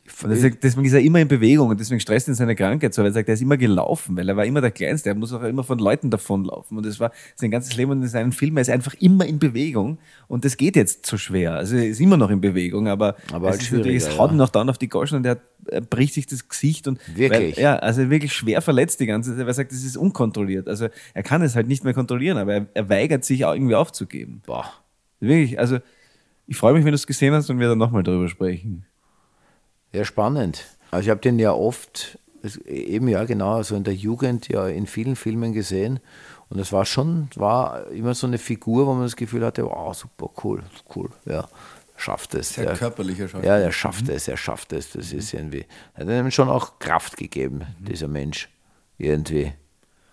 [0.06, 3.14] Deswegen ist er immer in Bewegung und deswegen stresst ihn seine Krankheit so, weil er
[3.14, 5.64] sagt, er ist immer gelaufen, weil er war immer der Kleinste, er muss auch immer
[5.64, 6.76] von Leuten davonlaufen.
[6.76, 9.38] Und das war sein ganzes Leben und in seinen Filmen, er ist einfach immer in
[9.38, 9.98] Bewegung
[10.28, 11.54] und das geht jetzt so schwer.
[11.54, 14.30] Also er ist immer noch in Bewegung, aber, Aber es, halt ist natürlich, es haut
[14.30, 17.56] ihn noch dann auf die Goschen und er, er bricht sich das Gesicht und Wirklich?
[17.56, 20.68] Weil, ja, also wirklich schwer verletzt die ganze Zeit, weil er sagt, das ist unkontrolliert.
[20.68, 23.74] Also er kann es halt nicht mehr kontrollieren, aber er, er weigert sich auch irgendwie
[23.74, 24.42] aufzugeben.
[24.46, 24.66] Boah.
[25.20, 25.78] Wirklich, also
[26.46, 28.84] ich freue mich, wenn du es gesehen hast und wir dann nochmal darüber sprechen.
[29.96, 30.64] Ja, spannend.
[30.90, 34.68] Also ich habe den ja oft, das- eben ja genau, also in der Jugend ja
[34.68, 36.00] in vielen Filmen gesehen.
[36.48, 39.96] Und es war schon, war immer so eine Figur, wo man das Gefühl hatte, wow,
[39.96, 40.62] super, cool,
[40.94, 41.48] cool, ja,
[41.96, 42.50] schafft es.
[42.50, 42.74] Sehr ja.
[42.74, 43.58] körperlicher Schauspieler.
[43.58, 44.90] Ja, er schafft es, er schafft es.
[44.90, 48.48] Das ist irgendwie, hat ihm schon auch Kraft gegeben, dieser Mensch,
[48.98, 49.54] irgendwie.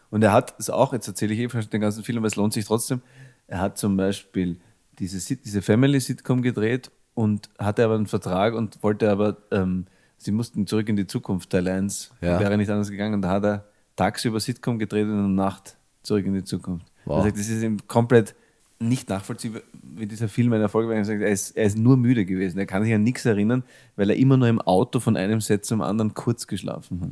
[0.09, 2.53] Und er hat es auch, jetzt erzähle ich eh den ganzen Film, aber es lohnt
[2.53, 3.01] sich trotzdem.
[3.47, 4.59] Er hat zum Beispiel
[4.97, 9.86] diese, diese Family-Sitcom gedreht und hatte aber einen Vertrag und wollte aber, ähm,
[10.18, 12.39] sie mussten zurück in die Zukunft, Teil 1, Ja.
[12.39, 13.16] wäre nicht anders gegangen.
[13.16, 16.86] Und da hat er tagsüber Sitcom gedreht und in der Nacht zurück in die Zukunft.
[17.05, 17.18] Wow.
[17.20, 18.36] Er sagt, das ist ihm komplett
[18.80, 20.95] nicht nachvollziehbar, wie dieser Film ein Erfolg war.
[20.95, 22.57] Er sagt, er ist, er ist nur müde gewesen.
[22.57, 23.64] Er kann sich an nichts erinnern,
[23.95, 27.09] weil er immer nur im Auto von einem Set zum anderen kurz geschlafen hat.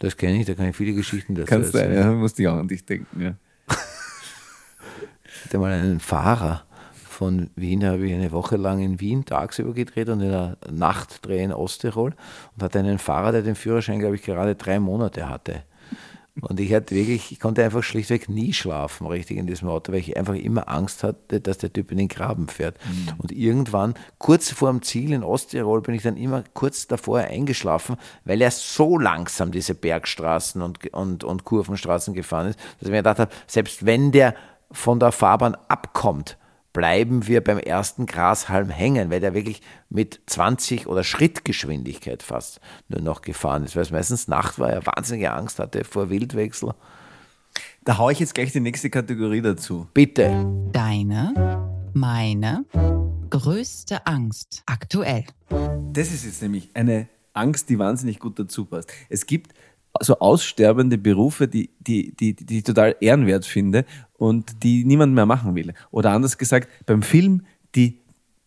[0.00, 1.98] Das kenne ich, da kann ich viele Geschichten dazu Kannst du, erzählen.
[1.98, 3.20] ja, musste ich auch an dich denken.
[3.20, 3.34] Ja.
[5.40, 6.64] Ich hatte mal einen Fahrer
[7.18, 11.26] von Wien, habe ich eine Woche lang in Wien tagsüber gedreht und in der Nacht
[11.26, 12.14] drehe in Osttirol
[12.54, 15.64] und hatte einen Fahrer, der den Führerschein, glaube ich, gerade drei Monate hatte.
[16.40, 19.98] Und ich hatte wirklich, ich konnte einfach schlichtweg nie schlafen, richtig in diesem Auto, weil
[19.98, 22.76] ich einfach immer Angst hatte, dass der Typ in den Graben fährt.
[23.18, 27.96] Und irgendwann, kurz vor dem Ziel in Osttirol, bin ich dann immer kurz davor eingeschlafen,
[28.26, 32.98] weil er so langsam diese Bergstraßen und, und, und Kurvenstraßen gefahren ist, dass ich mir
[32.98, 34.36] gedacht habe, selbst wenn der
[34.70, 36.38] von der Fahrbahn abkommt,
[36.78, 43.00] bleiben wir beim ersten Grashalm hängen, weil der wirklich mit 20 oder Schrittgeschwindigkeit fast nur
[43.00, 46.74] noch gefahren ist, weil es meistens Nacht war, er wahnsinnige Angst hatte vor Wildwechsel.
[47.84, 49.88] Da haue ich jetzt gleich die nächste Kategorie dazu.
[49.92, 50.46] Bitte.
[50.70, 51.34] Deine,
[51.94, 52.64] meine
[53.28, 55.24] größte Angst aktuell.
[55.92, 58.92] Das ist jetzt nämlich eine Angst, die wahnsinnig gut dazu passt.
[59.08, 59.52] Es gibt
[60.00, 63.84] so aussterbende Berufe, die, die, die, die ich total ehrenwert finde
[64.18, 65.72] und die niemand mehr machen will.
[65.90, 68.00] Oder anders gesagt, beim Film die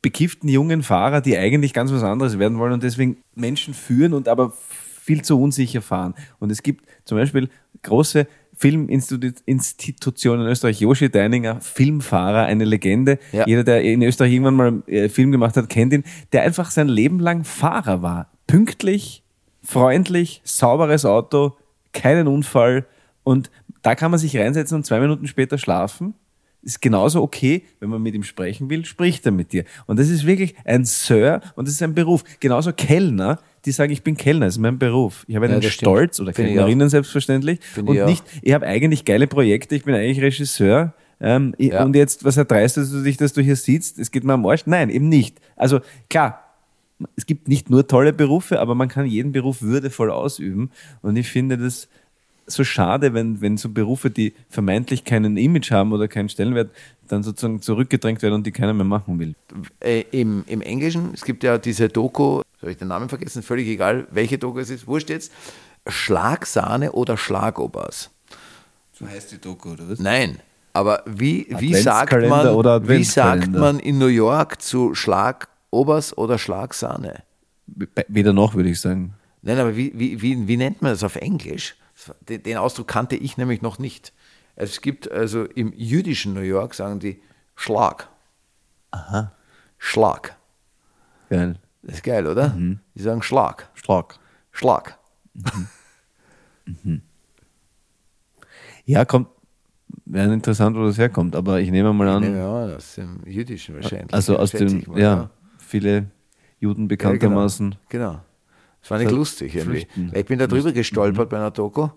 [0.03, 4.28] bekifften jungen Fahrer, die eigentlich ganz was anderes werden wollen und deswegen Menschen führen und
[4.28, 4.53] aber
[5.01, 6.13] viel zu unsicher fahren.
[6.39, 7.49] Und es gibt zum Beispiel
[7.84, 13.17] große Filminstitutionen in Österreich, Joshi Deininger, Filmfahrer, eine Legende.
[13.32, 13.47] Ja.
[13.47, 16.88] Jeder, der in Österreich irgendwann mal äh, Film gemacht hat, kennt ihn, der einfach sein
[16.88, 18.32] Leben lang Fahrer war.
[18.45, 19.24] pünktlich,
[19.63, 21.55] freundlich, sauberes Auto,
[21.93, 22.86] keinen Unfall
[23.24, 23.49] und
[23.82, 26.13] da kann man sich reinsetzen und zwei Minuten später schlafen.
[26.63, 29.63] Ist genauso okay, wenn man mit ihm sprechen will, spricht er mit dir.
[29.88, 32.23] Und das ist wirklich ein Sir und das ist ein Beruf.
[32.39, 35.25] Genauso Kellner, die sagen, ich bin Kellner, das ist mein Beruf.
[35.27, 35.73] Ich habe einen stimmt.
[35.73, 37.59] Stolz oder ich Kellnerinnen selbstverständlich.
[37.63, 40.93] Finde und ich nicht, ich habe eigentlich geile Projekte, ich bin eigentlich Regisseur.
[41.19, 41.84] Ähm, Ja.
[41.84, 43.97] Und jetzt, was erdreistest du dich, dass du hier sitzt?
[43.97, 44.67] Es geht mir am Arsch?
[44.67, 45.39] Nein, eben nicht.
[45.55, 45.79] Also
[46.09, 46.43] klar,
[47.15, 50.69] es gibt nicht nur tolle Berufe, aber man kann jeden Beruf würdevoll ausüben.
[51.01, 51.88] Und ich finde das
[52.45, 56.71] so schade, wenn, wenn so Berufe, die vermeintlich keinen Image haben oder keinen Stellenwert,
[57.07, 59.35] dann sozusagen zurückgedrängt werden und die keiner mehr machen will.
[59.79, 63.67] äh, im, im Englischen, es gibt ja diese Doku, habe ich den Namen vergessen, völlig
[63.67, 65.31] egal, welche Doku es ist, wurscht jetzt,
[65.87, 68.11] Schlagsahne oder Schlagobers.
[68.93, 69.99] So heißt die Doku, oder was?
[69.99, 70.37] Nein,
[70.73, 76.37] aber wie, wie, sagt, man, oder wie sagt man in New York zu Schlagobers oder
[76.37, 77.23] Schlagsahne?
[78.07, 79.13] Weder noch, würde ich sagen.
[79.41, 81.75] Nein, aber wie, wie, wie, wie nennt man das auf Englisch?
[82.21, 84.13] Den, Ausdruck kannte ich nämlich noch nicht.
[84.55, 87.21] Es gibt also im jüdischen New York sagen die
[87.55, 88.09] Schlag.
[88.91, 89.31] Aha.
[89.77, 90.37] Schlag.
[91.29, 91.55] Geil.
[91.83, 92.55] Das ist geil, oder?
[92.95, 93.69] Die sagen Schlag.
[93.73, 94.19] Schlag.
[94.51, 94.97] Schlag.
[98.85, 99.29] Ja, kommt,
[100.05, 104.13] wäre interessant, wo das herkommt, aber ich nehme mal an, Ja, ist im Jüdischen wahrscheinlich.
[104.13, 106.07] also aus dem, mal, ja, viele
[106.59, 107.75] Juden bekanntermaßen.
[107.89, 108.11] Genau.
[108.11, 108.21] genau.
[108.82, 109.82] Das war nicht lustig irgendwie.
[109.82, 110.11] flüchten.
[110.13, 111.89] Ich bin da drüber gestolpert bei einer Doku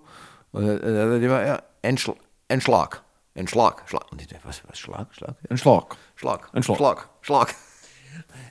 [0.53, 2.15] und er hat immer, ja, ein, Schla
[2.49, 3.03] ein Schlag.
[3.35, 3.83] Ein Schlag.
[3.89, 4.13] Schlag.
[4.13, 5.13] Und ich dachte, was, was, Schlag?
[5.13, 5.35] Schlag?
[5.49, 5.97] Ein Schlag.
[6.15, 6.51] Schlag.
[6.53, 6.77] Ein Schlag.
[6.79, 7.09] Schlag.
[7.23, 7.55] Schlag.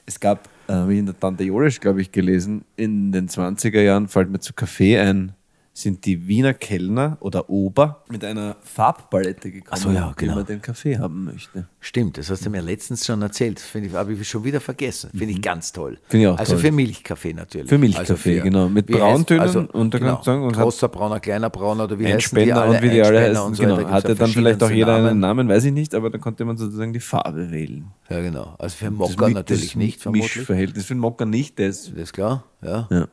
[0.05, 4.09] Es gab, äh, wie in der Tante Jolisch, glaube ich, gelesen, in den 20er Jahren
[4.09, 5.33] fällt mir zu Kaffee ein,
[5.75, 10.33] sind die Wiener Kellner oder Ober mit einer Farbpalette gekommen, so, ja, genau.
[10.33, 11.67] wie man den Kaffee haben möchte.
[11.79, 13.59] Stimmt, das hast du mir letztens schon erzählt.
[13.59, 15.09] Finde ich, habe ich schon wieder vergessen.
[15.09, 15.93] Finde ich ganz toll.
[15.93, 15.97] Mhm.
[16.09, 16.61] Finde ich auch also toll.
[16.61, 17.69] für Milchkaffee natürlich.
[17.69, 18.69] Für Milchkaffee, genau.
[18.69, 21.85] Mit wie heißt- Brauntönen und da genau, kannst du sagen, und großer brauner, kleiner brauner
[21.85, 22.75] oder wie heißen die alle?
[22.77, 23.89] und wie die alle heißen, und so genau.
[23.89, 25.47] Hatte dann vielleicht auch jeder einen Namen.
[25.47, 27.87] Namen, weiß ich nicht, aber dann konnte man sozusagen die Farbe wählen.
[28.09, 28.53] Ja, genau.
[28.59, 30.35] Also für Mokka Mi- natürlich das nicht, vermutlich.
[30.35, 32.87] Mischverhältnis für den Mokka nicht, das Das ist klar, ja.
[32.91, 33.07] Ja.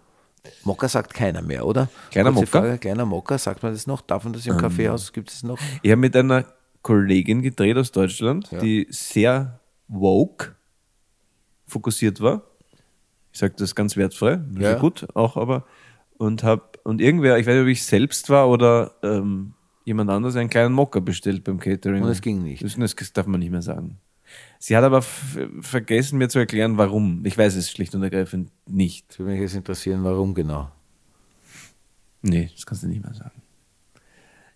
[0.64, 1.88] Mokka sagt keiner mehr, oder?
[2.10, 2.58] Kleiner Mokka?
[2.58, 2.64] Ähm.
[2.64, 4.00] Frage, kleiner Mokka, sagt man das noch?
[4.00, 5.12] Darf man das im Kaffeehaus?
[5.12, 5.58] Gibt es noch?
[5.82, 6.44] Ich habe mit einer
[6.82, 8.58] Kollegin gedreht aus Deutschland, Ja.
[8.60, 10.54] die sehr woke
[11.66, 12.42] fokussiert war.
[13.32, 14.74] Ich sage das ganz wertfrei, Ja.
[14.78, 15.64] gut, auch aber.
[16.18, 20.36] Und hab, und irgendwer, ich weiß nicht, ob ich selbst war oder ähm, jemand anderes,
[20.36, 22.02] einen kleinen Mocker bestellt beim Catering.
[22.02, 22.62] Und es ging nicht.
[22.64, 23.98] Das, das darf man nicht mehr sagen.
[24.62, 27.24] Sie hat aber vergessen, mir zu erklären, warum.
[27.24, 29.18] Ich weiß es schlicht und ergreifend nicht.
[29.18, 30.70] Würde mich jetzt interessieren, warum genau.
[32.20, 33.40] Nee, das kannst du nicht mehr sagen.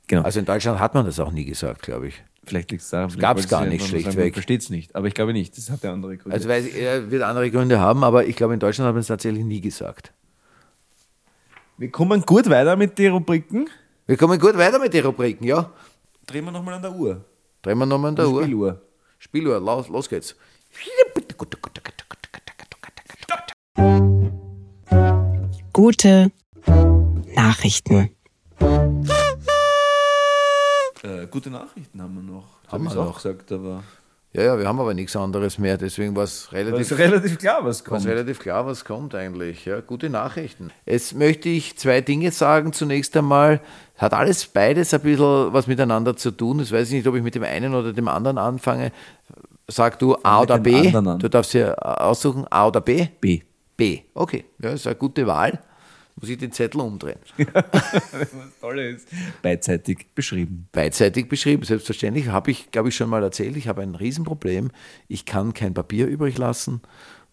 [0.06, 0.20] Genau.
[0.20, 2.22] Also in Deutschland hat man das auch nie gesagt, glaube ich.
[2.44, 3.08] vielleicht liegt es daran.
[3.08, 4.34] vielleicht gab's wollte gar nicht, schlichtweg.
[4.34, 4.94] Versteht es nicht.
[4.94, 5.56] Aber ich glaube nicht.
[5.56, 6.36] Das hat ja andere Gründe.
[6.36, 9.06] Also ich, er wird andere Gründe haben, aber ich glaube, in Deutschland hat man es
[9.06, 10.12] tatsächlich nie gesagt.
[11.78, 13.70] Wir kommen gut weiter mit den Rubriken.
[14.06, 15.72] Wir kommen gut weiter mit den Rubriken, ja?
[16.26, 17.24] Drehen wir nochmal an der Uhr.
[17.62, 18.42] Drehen wir nochmal an der Uhr.
[18.42, 18.82] Spieluhr.
[19.24, 20.36] Spieluhr, los, los geht's.
[25.72, 26.30] Gute
[27.34, 28.10] Nachrichten.
[31.02, 32.44] Äh, gute Nachrichten haben wir noch.
[32.68, 33.16] Haben Hab ich's wir auch noch.
[33.16, 33.82] gesagt, aber.
[34.36, 37.84] Ja, ja, wir haben aber nichts anderes mehr, deswegen war es relativ, relativ klar, was
[37.84, 38.04] kommt.
[38.04, 39.64] relativ klar, was kommt eigentlich.
[39.64, 40.72] Ja, gute Nachrichten.
[40.86, 42.72] Jetzt möchte ich zwei Dinge sagen.
[42.72, 43.60] Zunächst einmal
[43.96, 46.58] hat alles beides ein bisschen was miteinander zu tun.
[46.58, 48.90] Das weiß ich nicht, ob ich mit dem einen oder dem anderen anfange.
[49.68, 50.90] Sag du A oder B.
[50.90, 53.06] Du darfst hier aussuchen, A oder B.
[53.20, 53.42] B.
[53.76, 54.00] B.
[54.14, 55.60] Okay, ja, ist eine gute Wahl.
[56.20, 57.18] Muss ich den Zettel umdrehen.
[57.36, 59.08] Was Tolle ist.
[59.42, 60.68] Beidseitig beschrieben.
[60.72, 61.64] beidseitig beschrieben.
[61.64, 64.70] Selbstverständlich habe ich, glaube ich, schon mal erzählt, ich habe ein Riesenproblem.
[65.08, 66.80] Ich kann kein Papier übrig lassen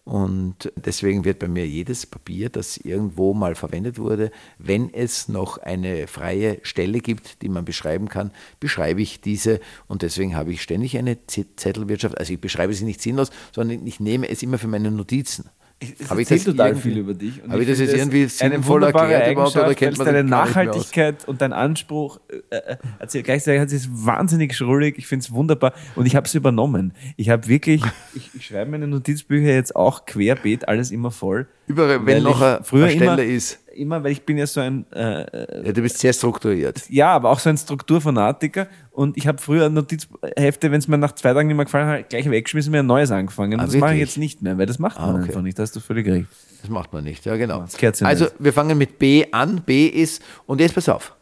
[0.04, 5.58] und deswegen wird bei mir jedes Papier, das irgendwo mal verwendet wurde, wenn es noch
[5.58, 10.60] eine freie Stelle gibt, die man beschreiben kann, beschreibe ich diese und deswegen habe ich
[10.60, 12.18] ständig eine Zettelwirtschaft.
[12.18, 15.50] Also ich beschreibe sie nicht sinnlos, sondern ich nehme es immer für meine Notizen.
[16.00, 17.40] Es Habe ich das total viel über dich.
[17.48, 20.30] Habe ich das finde jetzt irgendwie sinnvoll erklärt überhaupt, oder kennt man deine das?
[20.30, 23.24] Nachhaltigkeit und dein Anspruch äh, äh, erzählt.
[23.24, 24.98] Gleichzeitig hat sie es wahnsinnig schrullig.
[24.98, 26.92] Ich finde es wunderbar und ich habe es übernommen.
[27.16, 27.82] Ich habe wirklich,
[28.14, 31.46] ich, ich schreibe meine Notizbücher jetzt auch querbeet, alles immer voll.
[31.66, 33.61] Überall, wenn noch ich eine, früher eine Stelle immer, ist.
[33.74, 36.82] Immer, weil ich bin ja so ein äh, Ja, du bist sehr strukturiert.
[36.88, 38.66] ja, aber auch so ein Strukturfanatiker.
[38.90, 42.10] Und ich habe früher Notizhefte, wenn es mir nach zwei Tagen nicht mehr gefallen hat,
[42.10, 43.58] gleich weggeschmissen mir ein neues angefangen.
[43.60, 45.28] Ah, das mache ich jetzt nicht mehr, weil das macht man Ah, okay.
[45.28, 45.58] einfach nicht.
[45.58, 46.26] Da hast du völlig recht.
[46.60, 47.60] Das macht man nicht, ja genau.
[47.62, 48.34] Das Also nicht.
[48.38, 49.62] wir fangen mit B an.
[49.64, 51.14] B ist, und jetzt pass auf,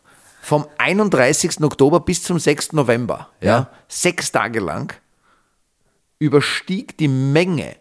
[0.43, 1.63] vom 31.
[1.63, 2.73] Oktober bis zum 6.
[2.73, 3.71] November, ja, Ja.
[3.89, 4.93] sechs Tage lang,
[6.19, 7.77] überstieg die Menge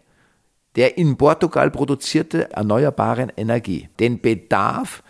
[0.76, 5.02] der in Portugal produzierte erneuerbaren Energie den Bedarf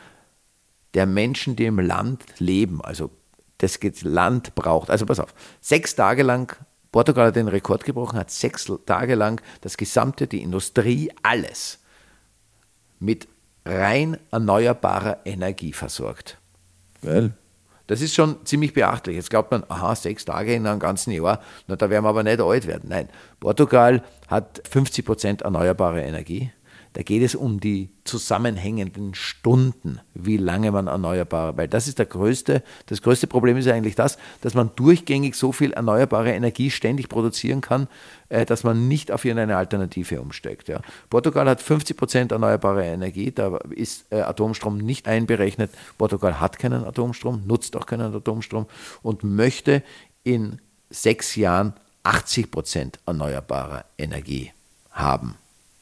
[0.95, 3.11] der Menschen, die im Land leben, also
[3.59, 4.91] das Land braucht.
[4.91, 6.57] Also pass auf, sechs Tage lang,
[6.93, 11.79] Portugal hat den Rekord gebrochen, hat sechs Tage lang das gesamte, die Industrie, alles
[12.99, 13.29] mit
[13.65, 16.39] rein erneuerbarer Energie versorgt.
[17.03, 17.33] Geil.
[17.91, 19.16] Das ist schon ziemlich beachtlich.
[19.16, 22.22] Jetzt glaubt man, aha, sechs Tage in einem ganzen Jahr, na, da werden wir aber
[22.22, 22.88] nicht alt werden.
[22.88, 23.09] Nein,
[23.41, 26.53] Portugal hat 50 Prozent erneuerbare Energie.
[26.93, 32.07] Da geht es um die zusammenhängenden Stunden, wie lange man erneuerbare, weil das ist der
[32.07, 37.09] größte, das größte Problem ist eigentlich das, dass man durchgängig so viel erneuerbare Energie ständig
[37.09, 37.86] produzieren kann,
[38.28, 40.68] äh, dass man nicht auf irgendeine Alternative umsteigt.
[40.68, 40.80] Ja.
[41.11, 45.70] Portugal hat 50 Prozent erneuerbare Energie, da ist äh, Atomstrom nicht einberechnet.
[45.97, 48.66] Portugal hat keinen Atomstrom, nutzt auch keinen Atomstrom
[49.03, 49.84] und möchte
[50.24, 50.61] in
[50.91, 54.51] sechs Jahren 80 Prozent erneuerbarer Energie
[54.91, 55.36] haben.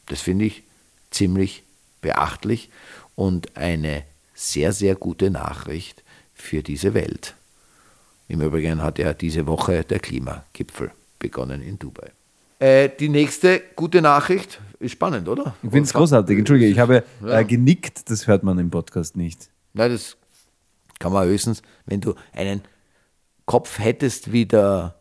[0.05, 0.63] Das finde ich
[1.11, 1.63] ziemlich
[2.01, 2.69] beachtlich
[3.15, 4.03] und eine
[4.33, 6.03] sehr, sehr gute Nachricht
[6.33, 7.35] für diese Welt.
[8.27, 12.11] Im Übrigen hat ja diese Woche der Klimagipfel begonnen in Dubai.
[12.59, 15.55] Äh, die nächste gute Nachricht ist spannend, oder?
[15.63, 16.37] Ich finde es großartig.
[16.37, 19.49] Entschuldige, ich habe äh, genickt, das hört man im Podcast nicht.
[19.73, 20.17] Nein, das
[20.99, 22.61] kann man höchstens, wenn du einen
[23.45, 24.95] Kopf hättest wie, der,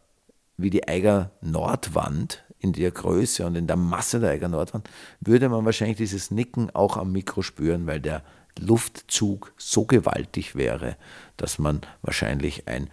[0.57, 4.89] wie die Eiger Nordwand in der Größe und in der Masse der Eiger Nordwand,
[5.21, 8.23] würde man wahrscheinlich dieses Nicken auch am Mikro spüren, weil der
[8.61, 10.97] Luftzug so gewaltig wäre,
[11.37, 12.91] dass man wahrscheinlich ein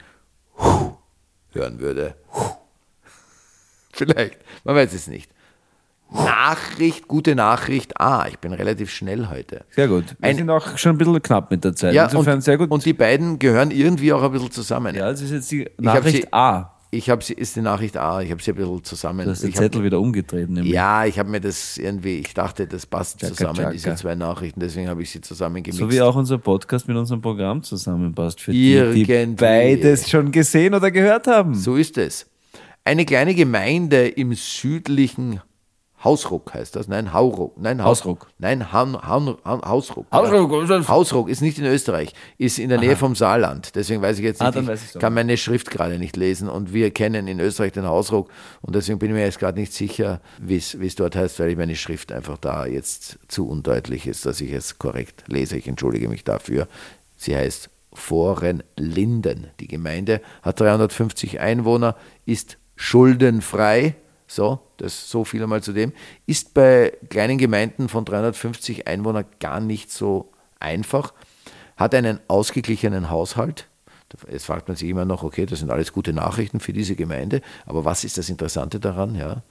[0.57, 0.93] Huh
[1.51, 2.15] hören würde.
[2.33, 2.51] Huh.
[3.91, 5.31] Vielleicht, man weiß es nicht.
[6.11, 7.99] Nachricht, gute Nachricht.
[7.99, 9.65] Ah, ich bin relativ schnell heute.
[9.71, 10.15] Sehr gut.
[10.19, 11.93] Wir Ein- sind auch schon ein bisschen knapp mit der Zeit.
[11.95, 12.69] Ja, Insofern und, sehr gut.
[12.69, 14.93] und die beiden gehören irgendwie auch ein bisschen zusammen.
[14.95, 16.74] ja, das ist jetzt die Nachricht sie- A.
[16.95, 19.25] Ich habe sie, ist die Nachricht A, ich habe sie ein bisschen zusammen.
[19.25, 20.49] Du hast den ich hab, Zettel wieder umgedreht.
[20.49, 20.73] Nämlich.
[20.73, 23.71] ja, ich habe mir das irgendwie, ich dachte, das passt Tschakka, zusammen, tschakka.
[23.71, 25.79] diese zwei Nachrichten, deswegen habe ich sie zusammengemixt.
[25.79, 28.41] So wie auch unser Podcast mit unserem Programm zusammenpasst.
[28.41, 29.35] Für die, die Irgendwie.
[29.35, 31.53] beides schon gesehen oder gehört haben.
[31.55, 32.27] So ist es.
[32.83, 35.41] Eine kleine Gemeinde im südlichen
[36.05, 36.87] Hausruck heißt das.
[36.87, 37.57] Nein, Hauruck.
[37.59, 38.27] Nein, Haus- Hausruck.
[38.37, 40.05] Nein, Han, Han, Han, Hausruck.
[40.11, 40.87] Hausruck, das?
[40.87, 43.75] Hausruck ist nicht in Österreich, ist in der Nähe vom Saarland.
[43.75, 44.99] Deswegen weiß ich jetzt Ah, nicht, dann ich auch.
[45.01, 48.29] kann meine Schrift gerade nicht lesen und wir kennen in Österreich den Hausruck
[48.61, 51.75] und deswegen bin ich mir jetzt gerade nicht sicher, wie es dort heißt, weil meine
[51.75, 55.57] Schrift einfach da jetzt zu undeutlich ist, dass ich es korrekt lese.
[55.57, 56.67] Ich entschuldige mich dafür.
[57.17, 59.47] Sie heißt Vorenlinden.
[59.59, 61.95] Die Gemeinde hat 350 Einwohner,
[62.25, 63.95] ist schuldenfrei.
[64.27, 65.93] So, das so viel einmal zu dem.
[66.25, 71.13] Ist bei kleinen Gemeinden von 350 Einwohnern gar nicht so einfach.
[71.77, 73.67] Hat einen ausgeglichenen Haushalt.
[74.31, 77.41] Jetzt fragt man sich immer noch, okay, das sind alles gute Nachrichten für diese Gemeinde,
[77.65, 79.15] aber was ist das Interessante daran?
[79.15, 79.43] Ja?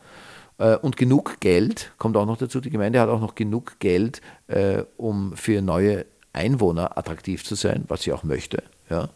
[0.59, 4.23] Äh, Und genug Geld, kommt auch noch dazu, die Gemeinde hat auch noch genug Geld,
[4.47, 8.63] äh, um für neue Einwohner attraktiv zu sein, was sie auch möchte.
[8.89, 9.11] Ja?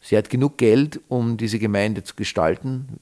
[0.00, 3.00] Sie hat genug Geld, um diese Gemeinde zu gestalten,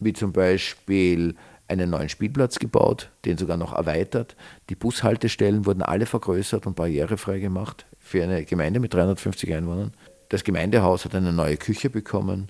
[0.00, 1.34] wie zum Beispiel
[1.66, 4.36] einen neuen Spielplatz gebaut, den sogar noch erweitert.
[4.70, 9.92] Die Bushaltestellen wurden alle vergrößert und barrierefrei gemacht für eine Gemeinde mit 350 Einwohnern.
[10.30, 12.48] Das Gemeindehaus hat eine neue Küche bekommen.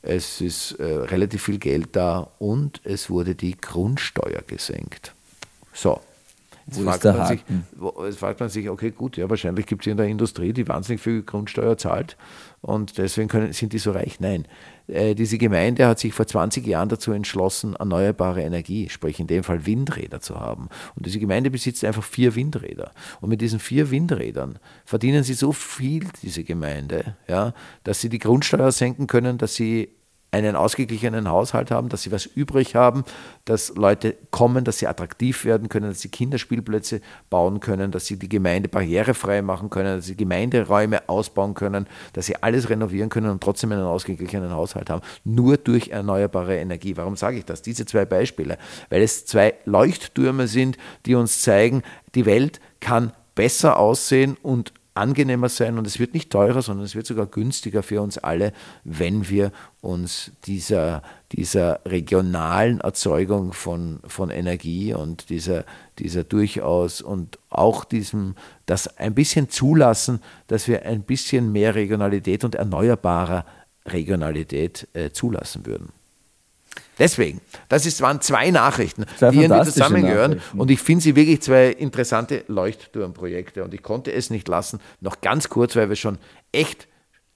[0.00, 5.12] Es ist äh, relativ viel Geld da und es wurde die Grundsteuer gesenkt.
[5.72, 6.00] So.
[6.66, 7.66] Jetzt Wo fragt, man sich, Haken?
[7.76, 10.68] wo- jetzt fragt man sich, okay, gut, ja, wahrscheinlich gibt es in der Industrie, die
[10.68, 12.16] wahnsinnig viel Grundsteuer zahlt
[12.62, 14.20] und deswegen können, sind die so reich.
[14.20, 14.46] Nein,
[14.86, 19.42] äh, diese Gemeinde hat sich vor 20 Jahren dazu entschlossen, erneuerbare Energie, sprich in dem
[19.42, 20.68] Fall Windräder zu haben.
[20.94, 22.92] Und diese Gemeinde besitzt einfach vier Windräder.
[23.20, 27.52] Und mit diesen vier Windrädern verdienen sie so viel, diese Gemeinde, ja,
[27.82, 29.90] dass sie die Grundsteuer senken können, dass sie
[30.32, 33.04] einen ausgeglichenen Haushalt haben, dass sie was übrig haben,
[33.44, 38.18] dass Leute kommen, dass sie attraktiv werden können, dass sie Kinderspielplätze bauen können, dass sie
[38.18, 43.30] die Gemeinde barrierefrei machen können, dass sie Gemeinderäume ausbauen können, dass sie alles renovieren können
[43.30, 45.02] und trotzdem einen ausgeglichenen Haushalt haben.
[45.24, 46.96] Nur durch erneuerbare Energie.
[46.96, 47.60] Warum sage ich das?
[47.60, 48.56] Diese zwei Beispiele.
[48.88, 51.82] Weil es zwei Leuchttürme sind, die uns zeigen,
[52.14, 56.94] die Welt kann besser aussehen und angenehmer sein und es wird nicht teurer, sondern es
[56.94, 58.52] wird sogar günstiger für uns alle,
[58.84, 65.64] wenn wir uns dieser, dieser regionalen Erzeugung von, von Energie und dieser,
[65.98, 68.34] dieser durchaus und auch diesem,
[68.66, 73.46] das ein bisschen zulassen, dass wir ein bisschen mehr Regionalität und erneuerbarer
[73.86, 76.01] Regionalität äh, zulassen würden.
[76.98, 80.40] Deswegen, das ist, waren zwei Nachrichten, Zwei die irgendwie zusammengehören.
[80.56, 83.64] Und ich finde sie wirklich zwei interessante Leuchtturmprojekte.
[83.64, 86.18] Und ich konnte es nicht lassen, noch ganz kurz, weil wir schon
[86.52, 86.88] echt,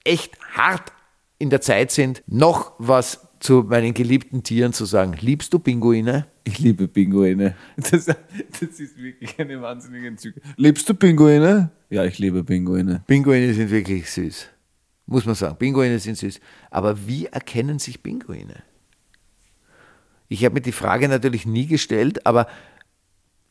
[0.03, 0.93] echt hart
[1.39, 5.15] in der Zeit sind, noch was zu meinen geliebten Tieren zu sagen.
[5.19, 6.25] Liebst du Pinguine?
[6.43, 7.55] Ich liebe Pinguine.
[7.75, 10.41] Das, das ist wirklich eine wahnsinnige Entzüge.
[10.55, 11.71] Liebst du Pinguine?
[11.89, 13.03] Ja, ich liebe Pinguine.
[13.05, 14.47] Pinguine sind wirklich süß.
[15.05, 15.55] Muss man sagen.
[15.57, 16.39] Pinguine sind süß.
[16.71, 18.63] Aber wie erkennen sich Pinguine?
[20.29, 22.47] Ich habe mir die Frage natürlich nie gestellt, aber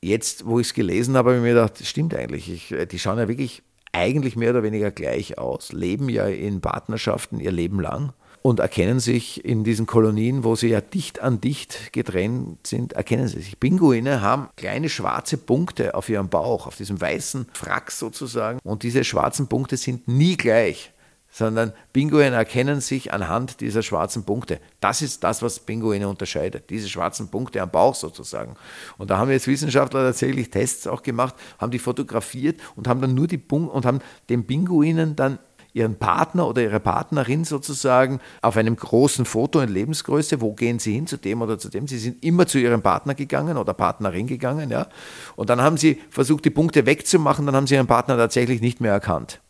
[0.03, 2.51] jetzt, wo ich es gelesen habe, habe ich mir gedacht, das stimmt eigentlich.
[2.51, 3.63] Ich, äh, die schauen ja wirklich
[3.93, 8.13] eigentlich mehr oder weniger gleich aus, leben ja in Partnerschaften ihr Leben lang
[8.43, 13.27] und erkennen sich in diesen Kolonien, wo sie ja dicht an dicht getrennt sind, erkennen
[13.27, 13.59] sie sich.
[13.59, 18.61] Pinguine haben kleine schwarze Punkte auf ihrem Bauch, auf diesem weißen Frack sozusagen.
[18.63, 20.93] Und diese schwarzen Punkte sind nie gleich,
[21.37, 24.59] sondern Pinguine erkennen sich anhand dieser schwarzen Punkte.
[24.81, 28.55] Das ist das, was Pinguine unterscheidet, diese schwarzen Punkte am Bauch sozusagen.
[28.97, 33.15] Und da haben jetzt Wissenschaftler tatsächlich Tests auch gemacht, haben die fotografiert und haben dann
[33.15, 33.99] nur die Punkte und haben
[34.31, 35.39] den Pinguinen dann
[35.75, 40.95] ihren Partner oder ihre Partnerin sozusagen auf einem großen Foto in Lebensgröße, wo gehen sie
[40.95, 41.87] hin, zu dem oder zu dem.
[41.87, 44.87] Sie sind immer zu ihrem Partner gegangen oder Partnerin gegangen, ja.
[45.35, 48.81] Und dann haben sie versucht, die Punkte wegzumachen, dann haben sie ihren Partner tatsächlich nicht
[48.81, 49.43] mehr erkannt.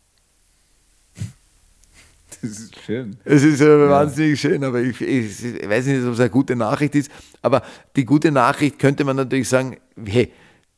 [2.41, 3.17] Das ist schön.
[3.23, 6.55] Es ist äh, wahnsinnig schön, aber ich, ich, ich weiß nicht, ob es eine gute
[6.55, 7.11] Nachricht ist.
[7.41, 7.61] Aber
[7.95, 10.31] die gute Nachricht könnte man natürlich sagen, hey,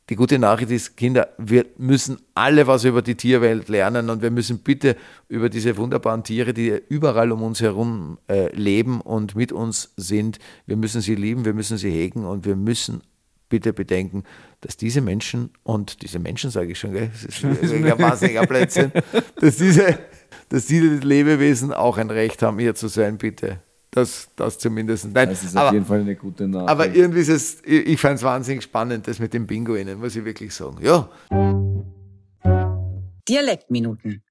[0.09, 4.31] die gute Nachricht ist, Kinder, wir müssen alle was über die Tierwelt lernen und wir
[4.31, 4.95] müssen bitte
[5.27, 10.39] über diese wunderbaren Tiere, die überall um uns herum äh, leben und mit uns sind,
[10.65, 13.01] wir müssen sie lieben, wir müssen sie hegen und wir müssen
[13.49, 14.23] bitte bedenken,
[14.61, 17.43] dass diese Menschen, und diese Menschen sage ich schon, gell, das ist
[17.73, 18.91] ein wahnsinniger Blödsinn,
[19.35, 19.99] dass diese,
[20.49, 23.59] dass diese Lebewesen auch ein Recht haben, hier zu sein, bitte.
[23.91, 25.11] Das, das zumindest.
[25.11, 26.69] Nein, Das ist auf aber, jeden Fall eine gute Nachricht.
[26.69, 30.15] aber irgendwie ist es, ich, ich fand es wahnsinnig spannend, das mit den Pinguinen, muss
[30.15, 30.77] ich wirklich sagen.
[30.81, 31.09] Ja,
[33.27, 34.21] Dialektminuten.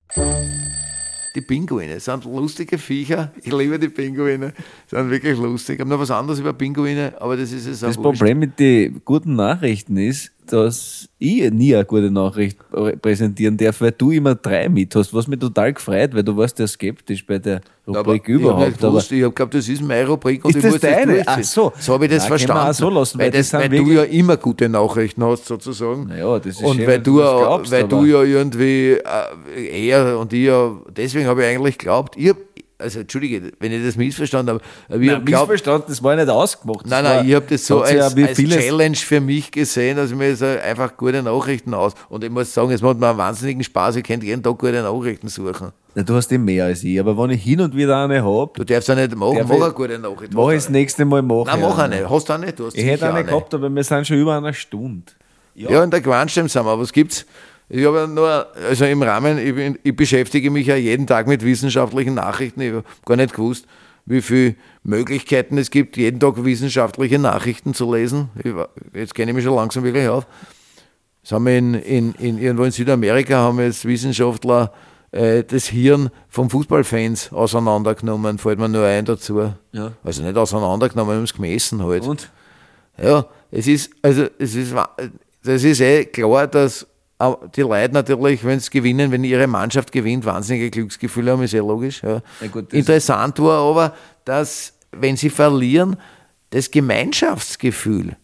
[1.39, 3.33] Die Pinguine sind lustige Viecher.
[3.43, 4.53] Ich liebe die Pinguine,
[4.89, 5.77] sind wirklich lustig.
[5.77, 8.19] Ich habe noch was anderes über Pinguine, aber das ist es auch das wurscht.
[8.19, 13.81] Problem mit den guten Nachrichten ist, dass ich nie eine gute Nachricht prä- präsentieren darf,
[13.81, 17.27] weil du immer drei mit hast, was mich total gefreut, weil du warst ja skeptisch
[17.27, 18.85] bei der Aber Rubrik habe überhaupt.
[18.85, 21.07] Aber ich habe geglaubt, das ist meine Rubrik und Ist ich das muss deine?
[21.15, 21.25] durchziehen.
[21.27, 21.73] Ach so.
[21.79, 22.69] So habe ich das wir verstanden.
[22.71, 26.07] auch so lassen, weil weil das, das weil du ja immer gute Nachrichten hast, sozusagen.
[26.09, 28.91] Naja, das ist Und schön, weil du, das ja- glaubst, weil aber- du ja irgendwie
[29.57, 32.37] äh, eher und ich ja, deswegen habe ich eigentlich geglaubt, ich hab,
[32.79, 36.15] also entschuldige, wenn ich das missverstanden habe, aber ich Nein, habe geglaubt, missverstanden, das war
[36.17, 36.85] nicht ausgemacht.
[36.85, 39.97] Das Nein, war, nein, ich habe das so als, ja als Challenge für mich gesehen,
[39.97, 41.93] dass ich mir so einfach gute Nachrichten aus.
[42.09, 43.97] Und ich muss sagen, es macht mir einen wahnsinnigen Spaß.
[43.97, 45.73] Ich könnte jeden Tag gute Nachrichten suchen.
[45.95, 48.53] Na, du hast eh mehr als ich, aber wenn ich hin und wieder eine habe,
[48.55, 50.33] Du darfst ja nicht machen, mach eine gute Nachricht.
[50.35, 51.45] mach ich das nächste Mal machen.
[51.47, 52.09] Nein, mach auch nicht.
[52.09, 52.59] Hast du auch nicht?
[52.59, 53.29] Du hast Ich hätte eine auch nicht.
[53.29, 55.11] gehabt, aber wir sind schon über einer Stunde.
[55.55, 56.79] Ja, in der Quantstem sind wir.
[56.79, 57.27] Was gibt's?
[57.69, 61.45] Ich habe nur, also im Rahmen, ich, bin, ich beschäftige mich ja jeden Tag mit
[61.45, 62.61] wissenschaftlichen Nachrichten.
[62.63, 63.67] Ich habe gar nicht gewusst,
[64.07, 68.31] wie viele Möglichkeiten es gibt, jeden Tag wissenschaftliche Nachrichten zu lesen.
[68.43, 68.53] Ich,
[68.95, 70.27] jetzt kenne ich mich schon langsam wirklich auf.
[71.23, 74.73] Das haben wir in, in, in, irgendwo in Südamerika haben jetzt Wissenschaftler
[75.11, 79.53] äh, das Hirn von Fußballfans auseinandergenommen, fällt mir nur ein dazu.
[79.73, 79.93] Ja.
[80.03, 82.07] Also nicht auseinandergenommen, wir haben es gemessen halt.
[82.07, 82.31] Und?
[82.97, 84.75] Ja, es ist, also es ist,
[85.45, 86.87] das ist eh klar, dass
[87.19, 91.55] auch die Leute natürlich, wenn sie gewinnen, wenn ihre Mannschaft gewinnt, wahnsinnige Glücksgefühle haben, ist
[91.55, 92.03] eh logisch.
[92.03, 92.23] Ja.
[92.41, 93.95] Ja gut, Interessant war aber,
[94.25, 95.97] dass, wenn sie verlieren,
[96.51, 98.17] das Gemeinschaftsgefühl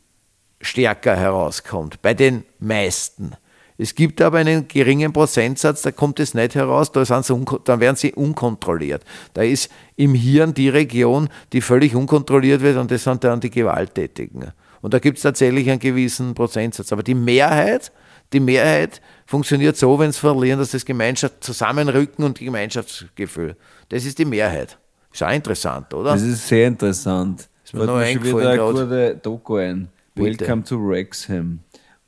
[0.61, 3.33] stärker herauskommt, bei den meisten.
[3.77, 7.61] Es gibt aber einen geringen Prozentsatz, da kommt es nicht heraus, da, sind sie unko-
[7.65, 9.03] dann werden sie unkontrolliert.
[9.35, 13.51] Da ist im Hirn die Region, die völlig unkontrolliert wird und das sind dann die
[13.51, 14.53] Gewalttätigen.
[14.81, 16.93] Und da gibt es tatsächlich einen gewissen Prozentsatz.
[16.93, 17.91] Aber die Mehrheit,
[18.35, 23.57] die Mehrheit funktioniert so, wenn sie verlieren, dass das Gemeinschaft zusammenrücken und die Gemeinschaftsgefühl.
[23.89, 24.79] Das ist die Mehrheit.
[25.13, 26.13] Ist auch interessant, oder?
[26.13, 27.49] Das ist sehr interessant.
[27.73, 29.89] mir Fällt noch wieder eingefallen eine gute Doku ein.
[30.15, 30.41] Bitte.
[30.41, 31.61] Welcome to Wrexham.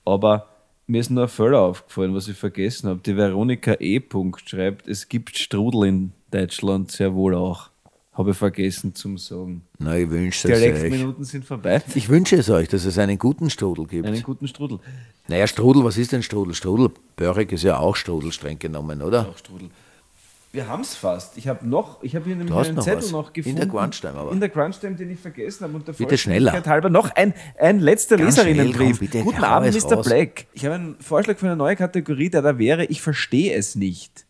[0.05, 0.49] Aber
[0.87, 3.01] mir ist noch ein Fehler aufgefallen, was ich vergessen habe.
[3.05, 4.01] Die Veronika E.
[4.45, 7.71] Schreibt, es gibt Strudel in Deutschland sehr wohl auch.
[8.17, 9.63] Habe ich vergessen zum sagen.
[9.79, 10.63] Na, ich wünsche es euch.
[10.63, 11.83] Dialektminuten sind vorbei.
[11.95, 14.07] Ich wünsche es euch, dass es einen guten Strudel gibt.
[14.07, 14.79] Einen guten Strudel.
[15.29, 16.55] Naja, Strudel, was ist denn Strudel?
[16.55, 19.29] Strudel, Börek ist ja auch Strudel streng genommen, oder?
[19.29, 19.69] Auch Strudel.
[20.53, 21.37] Wir haben es fast.
[21.37, 23.11] Ich habe noch, ich habe hier nämlich einen noch Zettel was.
[23.11, 23.59] noch In gefunden.
[23.59, 24.33] der Crunchtime aber.
[24.33, 25.75] In der Crunchtime, den ich vergessen habe.
[25.75, 26.53] Und der Bitte schneller.
[26.65, 28.99] Halber noch ein, ein letzter Ganz Leserinnenbrief.
[29.13, 29.97] komm, Guten Abend, Mr.
[29.97, 30.07] raus.
[30.07, 30.47] Black.
[30.55, 34.25] Ich habe einen Vorschlag für eine neue Kategorie, der da wäre, ich verstehe es nicht.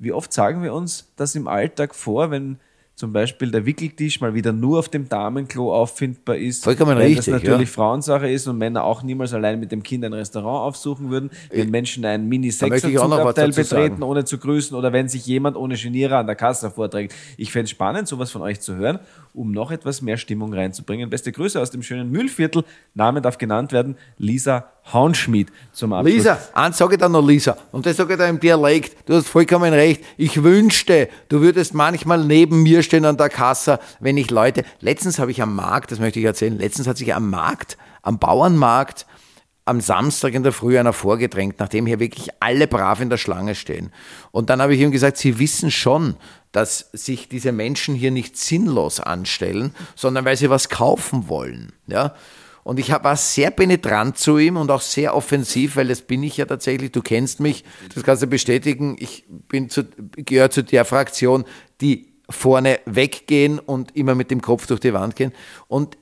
[0.00, 2.58] Wie oft sagen wir uns das im Alltag vor, wenn
[3.02, 6.62] zum Beispiel der Wickeltisch mal wieder nur auf dem Damenklo auffindbar ist.
[6.62, 7.74] Vollkommen weil richtig, das natürlich ja.
[7.74, 11.28] Frauensache ist und Männer auch niemals allein mit dem Kind ein Restaurant aufsuchen würden.
[11.50, 12.86] Wenn Menschen einen mini ich dazu
[13.56, 14.02] betreten, sagen.
[14.04, 17.12] ohne zu grüßen oder wenn sich jemand ohne Genierer an der Kasse vorträgt.
[17.36, 19.00] Ich fände es spannend, sowas von euch zu hören,
[19.34, 21.08] um noch etwas mehr Stimmung reinzubringen.
[21.08, 22.64] Beste Grüße aus dem schönen Mühlviertel.
[22.94, 23.96] Name darf genannt werden.
[24.18, 26.14] Lisa Haunschmidt zum Abschluss.
[26.14, 29.14] Lisa, eins sage ich dann noch, Lisa, und das sage ich da im Dialekt, du
[29.14, 30.02] hast vollkommen recht.
[30.16, 35.18] Ich wünschte, du würdest manchmal neben mir stehen an der Kasse, wenn ich Leute, letztens
[35.18, 39.06] habe ich am Markt, das möchte ich erzählen, letztens hat sich am Markt, am Bauernmarkt,
[39.64, 43.54] am Samstag in der Früh einer vorgedrängt, nachdem hier wirklich alle brav in der Schlange
[43.54, 43.92] stehen.
[44.32, 46.16] Und dann habe ich ihm gesagt, Sie wissen schon,
[46.52, 51.72] dass sich diese Menschen hier nicht sinnlos anstellen, sondern weil sie was kaufen wollen.
[51.86, 52.14] Ja?
[52.62, 56.36] Und ich war sehr penetrant zu ihm und auch sehr offensiv, weil das bin ich
[56.36, 59.24] ja tatsächlich, du kennst mich, das kannst du bestätigen, ich
[59.68, 59.84] zu,
[60.16, 61.44] gehöre zu der Fraktion,
[61.80, 65.32] die vorne weggehen und immer mit dem Kopf durch die Wand gehen.
[65.66, 65.96] Und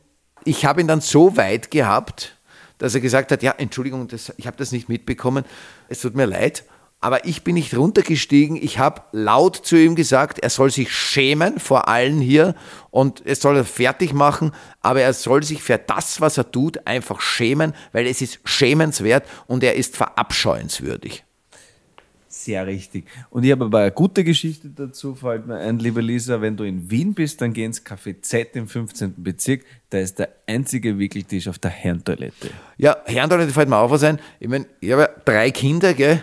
[0.44, 2.36] ich habe ihn dann so weit gehabt,
[2.80, 5.44] dass er gesagt hat, ja, Entschuldigung, das, ich habe das nicht mitbekommen,
[5.88, 6.64] es tut mir leid,
[7.00, 8.56] aber ich bin nicht runtergestiegen.
[8.56, 12.54] Ich habe laut zu ihm gesagt, er soll sich schämen vor allen hier
[12.90, 16.86] und es soll er fertig machen, aber er soll sich für das, was er tut,
[16.86, 21.24] einfach schämen, weil es ist schämenswert und er ist verabscheuenswürdig.
[22.42, 23.04] Sehr richtig.
[23.28, 26.64] Und ich habe aber eine gute Geschichte dazu, fällt mir ein, liebe Lisa, wenn du
[26.64, 29.12] in Wien bist, dann geh ins Café Z im 15.
[29.18, 32.48] Bezirk, da ist der einzige Wickeltisch auf der Herrentoilette.
[32.78, 34.18] Ja, Herrentoilette fällt mir auf was ein.
[34.38, 36.22] Ich meine, ich habe ja drei Kinder, gell?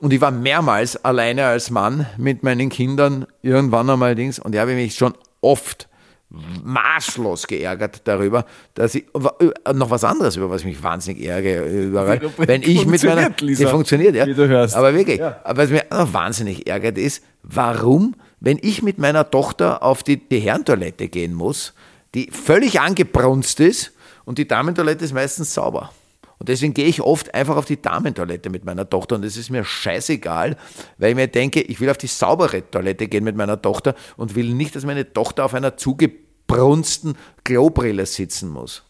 [0.00, 4.60] Und ich war mehrmals alleine als Mann mit meinen Kindern irgendwann einmal Dings und ich
[4.60, 5.87] habe mich schon oft
[6.30, 11.66] maßlos geärgert darüber, dass ich äh, noch was anderes, über was ich mich wahnsinnig ärgere,
[11.66, 14.76] überall, wenn ich mit meiner, Lisa, die funktioniert, ja, wie du hörst.
[14.76, 20.02] aber wirklich, aber was mich wahnsinnig ärgert ist, warum, wenn ich mit meiner Tochter auf
[20.02, 21.72] die, die Herrentoilette gehen muss,
[22.14, 23.92] die völlig angebrunst ist
[24.24, 25.92] und die Damentoilette ist meistens sauber.
[26.38, 29.50] Und deswegen gehe ich oft einfach auf die Damentoilette mit meiner Tochter und das ist
[29.50, 30.56] mir scheißegal,
[30.98, 34.34] weil ich mir denke, ich will auf die saubere Toilette gehen mit meiner Tochter und
[34.36, 38.84] will nicht, dass meine Tochter auf einer zugebrunsten Klobrille sitzen muss.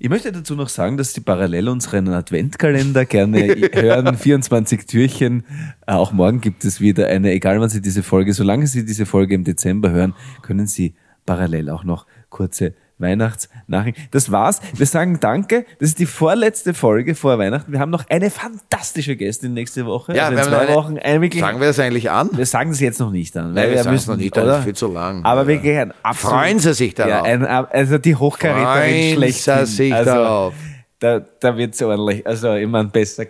[0.00, 4.16] Ich möchte dazu noch sagen, dass Sie parallel unseren Adventkalender gerne hören.
[4.16, 5.44] 24 Türchen.
[5.88, 9.06] Äh, Auch morgen gibt es wieder eine, egal wann Sie diese Folge, solange Sie diese
[9.06, 10.94] Folge im Dezember hören, können Sie
[11.26, 14.04] parallel auch noch kurze Weihnachtsnachrichten.
[14.10, 14.60] Das war's.
[14.74, 15.64] Wir sagen Danke.
[15.78, 17.70] Das ist die vorletzte Folge vor Weihnachten.
[17.72, 20.14] Wir haben noch eine fantastische Gästin nächste Woche.
[20.16, 20.98] Ja, also wir in zwei eine- Wochen.
[20.98, 22.30] Eine wirklich, Sagen wir das eigentlich an?
[22.32, 23.54] wir sagen es jetzt noch nicht an.
[23.54, 25.24] weil Nein, wir es müssen noch nicht an, das ist viel zu lang.
[25.24, 25.46] Aber Ja.
[25.48, 26.36] wir gehen absolut.
[26.36, 27.10] Freuen Sie sich darauf.
[27.10, 29.66] Ja, ein, also die Hochkaräterin Freuen schlechthin.
[29.66, 30.54] Sie sich also, darauf.
[31.00, 32.26] Da, da wird es ordentlich.
[32.26, 33.24] Also, ich meine, besser,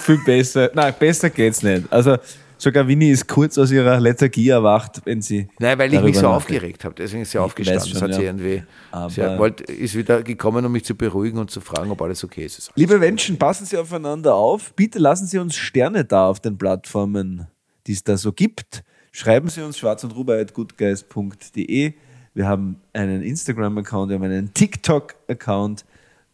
[0.00, 0.70] viel besser.
[0.74, 1.84] Nein, besser geht's nicht.
[1.92, 2.16] Also,
[2.64, 5.48] sogar Winnie ist kurz aus ihrer Lethargie erwacht, wenn sie.
[5.60, 6.36] Nein, weil ich mich so nachdenkt.
[6.36, 6.94] aufgeregt habe.
[6.96, 7.86] Deswegen ist sie Ich aufgestanden.
[7.86, 8.26] schon, hat sie ja.
[8.26, 8.62] irgendwie,
[9.08, 12.24] sie hat, wollte, ist wieder gekommen, um mich zu beruhigen und zu fragen, ob alles
[12.24, 12.72] okay ist.
[12.74, 14.74] Liebe Menschen, passen Sie aufeinander auf.
[14.74, 17.46] Bitte lassen Sie uns Sterne da auf den Plattformen,
[17.86, 18.82] die es da so gibt.
[19.12, 21.94] Schreiben Sie uns schwarz und Wir
[22.34, 25.84] Wir haben einen Instagram-Account, wir haben einen TikTok-Account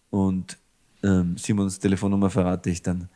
[0.09, 0.57] und
[1.03, 3.09] ähm, Simons Telefonnummer verrate ich dann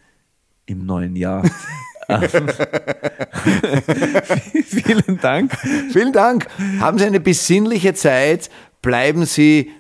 [0.67, 1.43] im neuen Jahr.
[4.65, 5.53] Vielen Dank.
[5.93, 6.47] Vielen Dank.
[6.81, 8.51] Haben Sie eine besinnliche Zeit.
[8.83, 9.71] Bleiben Sie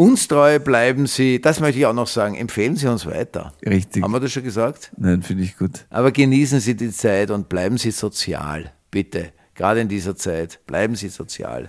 [0.00, 3.52] uns treu, bleiben Sie, das möchte ich auch noch sagen, empfehlen Sie uns weiter.
[3.66, 4.02] Richtig.
[4.02, 4.90] Haben wir das schon gesagt?
[4.96, 5.84] Nein, finde ich gut.
[5.90, 8.72] Aber genießen Sie die Zeit und bleiben Sie sozial.
[8.90, 9.32] Bitte.
[9.54, 10.60] Gerade in dieser Zeit.
[10.66, 11.68] Bleiben Sie sozial.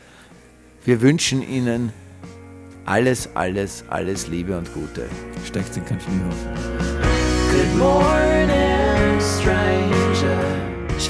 [0.86, 1.92] Wir wünschen Ihnen
[2.86, 5.10] alles, alles, alles Liebe und Gute.
[5.46, 6.52] Steigt den ich nie hoffen.
[7.52, 8.71] Good morning.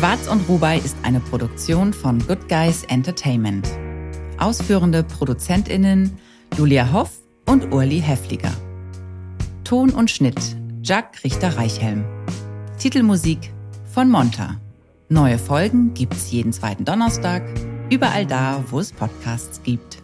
[0.02, 3.70] Schwarz und Rubai ist eine Produktion von Good Guys Entertainment.
[4.40, 6.18] Ausführende ProduzentInnen
[6.58, 7.12] Julia Hoff
[7.46, 8.52] und Urli Heffliger.
[9.64, 10.40] Ton und Schnitt
[10.82, 12.04] Jack Richter-Reichhelm.
[12.80, 13.54] Titelmusik
[13.94, 14.56] von Monta.
[15.10, 17.44] Neue Folgen gibt's jeden zweiten Donnerstag,
[17.92, 20.01] überall da, wo es Podcasts gibt.